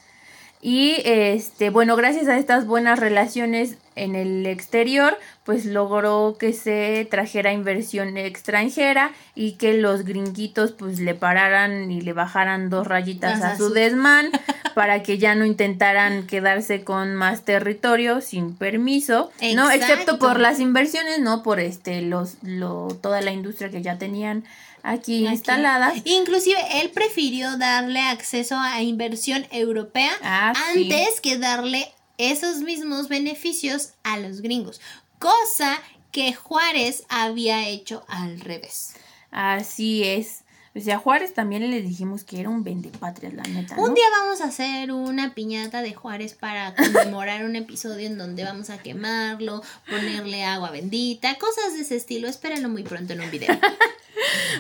Y 0.68 0.96
este, 1.06 1.70
bueno, 1.70 1.96
gracias 1.96 2.28
a 2.28 2.40
estas 2.40 2.66
buenas 2.66 2.98
relaciones 2.98 3.76
en 3.96 4.16
el 4.16 4.48
exterior, 4.48 5.16
pues 5.44 5.64
logró 5.64 6.38
que 6.40 6.54
se 6.54 7.08
trajera 7.08 7.54
inversión 7.54 8.18
extranjera 8.18 9.12
y 9.36 9.58
que 9.58 9.76
los 9.78 10.06
gringuitos 10.06 10.72
pues 10.72 11.00
le 11.00 11.14
pararan 11.14 11.92
y 11.92 12.02
le 12.02 12.14
bajaran 12.14 12.72
dos 12.72 12.88
rayitas 12.88 13.44
a 13.44 13.56
su 13.56 13.74
desmán 13.74 14.32
para 14.74 15.04
que 15.04 15.20
ya 15.20 15.36
no 15.36 15.46
intentaran 15.46 16.26
quedarse 16.26 16.84
con 16.84 17.14
más 17.14 17.46
territorio 17.46 18.20
sin 18.22 18.56
permiso, 18.56 19.32
¿no? 19.54 19.70
Excepto 19.70 20.18
por 20.18 20.40
las 20.40 20.60
inversiones, 20.60 21.20
no 21.20 21.44
por 21.44 21.60
este 21.60 22.02
los 22.02 22.38
lo 22.42 22.88
toda 23.04 23.22
la 23.22 23.30
industria 23.30 23.70
que 23.70 23.84
ya 23.84 24.00
tenían 24.00 24.44
aquí, 24.86 25.28
instalada. 25.28 25.94
Inclusive 26.06 26.60
él 26.82 26.92
prefirió 26.92 27.58
darle 27.58 28.00
acceso 28.00 28.56
a 28.58 28.82
inversión 28.82 29.46
europea 29.52 30.12
ah, 30.22 30.54
antes 30.74 31.20
que 31.22 31.38
darle 31.38 31.92
esos 32.18 32.58
mismos 32.58 33.10
beneficios 33.10 33.94
a 34.04 34.18
los 34.20 34.42
gringos, 34.42 34.80
cosa 35.20 35.80
que 36.12 36.34
Juárez 36.34 37.04
había 37.10 37.68
hecho 37.68 38.06
al 38.08 38.40
revés. 38.40 38.94
Así 39.32 40.04
es. 40.04 40.46
O 40.76 40.82
sea, 40.82 40.96
a 40.96 41.00
Juárez 41.00 41.34
también 41.34 41.70
le 41.72 41.82
dijimos 41.82 42.26
que 42.26 42.40
era 42.40 42.50
un 42.50 42.66
vendepatrias, 42.66 43.34
la 43.34 43.44
neta. 43.44 43.76
Un 43.78 43.94
día 43.94 44.04
vamos 44.22 44.42
a 44.42 44.46
hacer 44.46 44.92
una 44.92 45.34
piñata 45.34 45.82
de 45.82 45.94
Juárez 45.94 46.34
para 46.34 46.76
conmemorar 46.76 47.46
un 47.46 47.56
episodio 47.56 48.08
en 48.08 48.18
donde 48.18 48.44
vamos 48.44 48.70
a 48.70 48.78
quemarlo, 48.78 49.64
ponerle 49.90 50.44
agua 50.44 50.72
bendita, 50.72 51.36
cosas 51.36 51.74
de 51.76 51.82
ese 51.82 51.96
estilo. 51.96 52.28
Espérenlo 52.28 52.68
muy 52.68 52.84
pronto 52.84 53.14
en 53.14 53.22
un 53.22 53.32
video. 53.32 53.58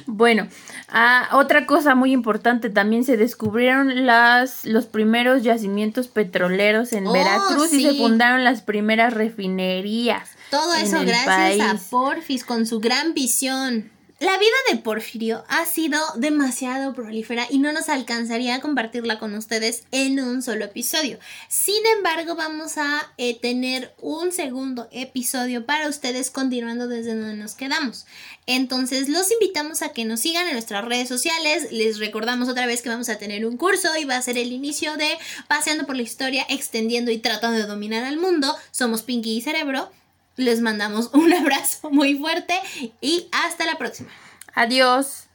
bueno, 0.05 0.47
ah, 0.89 1.29
otra 1.33 1.65
cosa 1.65 1.95
muy 1.95 2.11
importante, 2.11 2.69
también 2.69 3.03
se 3.03 3.17
descubrieron 3.17 4.05
las, 4.05 4.65
los 4.65 4.85
primeros 4.85 5.43
yacimientos 5.43 6.07
petroleros 6.07 6.93
en 6.93 7.07
oh, 7.07 7.13
Veracruz 7.13 7.73
y 7.73 7.83
se 7.83 7.93
fundaron 7.95 8.43
las 8.43 8.61
primeras 8.61 9.13
refinerías. 9.13 10.29
Todo 10.51 10.73
eso 10.75 11.01
gracias 11.01 11.59
a 11.61 11.89
Porfis 11.89 12.43
con 12.43 12.65
su 12.65 12.79
gran 12.79 13.13
visión. 13.13 13.91
La 14.21 14.37
vida 14.37 14.55
de 14.71 14.77
Porfirio 14.77 15.43
ha 15.49 15.65
sido 15.65 15.99
demasiado 16.15 16.93
prolífera 16.93 17.47
y 17.49 17.59
no 17.59 17.73
nos 17.73 17.89
alcanzaría 17.89 18.55
a 18.55 18.61
compartirla 18.61 19.19
con 19.19 19.35
ustedes 19.35 19.83
en 19.91 20.21
un 20.21 20.41
solo 20.41 20.63
episodio. 20.63 21.19
Sin 21.49 21.85
embargo, 21.97 22.33
vamos 22.33 22.77
a 22.77 23.11
eh, 23.17 23.37
tener 23.37 23.93
un 23.99 24.31
segundo 24.31 24.87
episodio 24.93 25.65
para 25.65 25.89
ustedes 25.89 26.31
continuando 26.31 26.87
desde 26.87 27.13
donde 27.13 27.35
nos 27.35 27.55
quedamos. 27.55 28.05
Entonces, 28.45 29.09
los 29.09 29.29
invitamos 29.33 29.81
a 29.81 29.89
que 29.89 30.05
nos 30.05 30.21
sigan 30.21 30.47
en 30.47 30.53
nuestras 30.53 30.85
redes 30.85 31.09
sociales. 31.09 31.73
Les 31.73 31.99
recordamos 31.99 32.47
otra 32.47 32.67
vez 32.67 32.81
que 32.81 32.87
vamos 32.87 33.09
a 33.09 33.17
tener 33.17 33.45
un 33.45 33.57
curso 33.57 33.97
y 33.97 34.05
va 34.05 34.15
a 34.15 34.21
ser 34.21 34.37
el 34.37 34.53
inicio 34.53 34.95
de 34.95 35.09
Paseando 35.49 35.85
por 35.85 35.97
la 35.97 36.03
Historia, 36.03 36.45
extendiendo 36.47 37.11
y 37.11 37.17
tratando 37.17 37.57
de 37.57 37.65
dominar 37.65 38.05
al 38.05 38.17
mundo. 38.17 38.55
Somos 38.71 39.01
Pinky 39.01 39.35
y 39.35 39.41
Cerebro. 39.41 39.91
Les 40.35 40.61
mandamos 40.61 41.09
un 41.13 41.33
abrazo 41.41 41.89
muy 41.89 42.15
fuerte 42.15 42.53
y 43.01 43.27
hasta 43.31 43.65
la 43.65 43.77
próxima. 43.77 44.09
Adiós. 44.53 45.25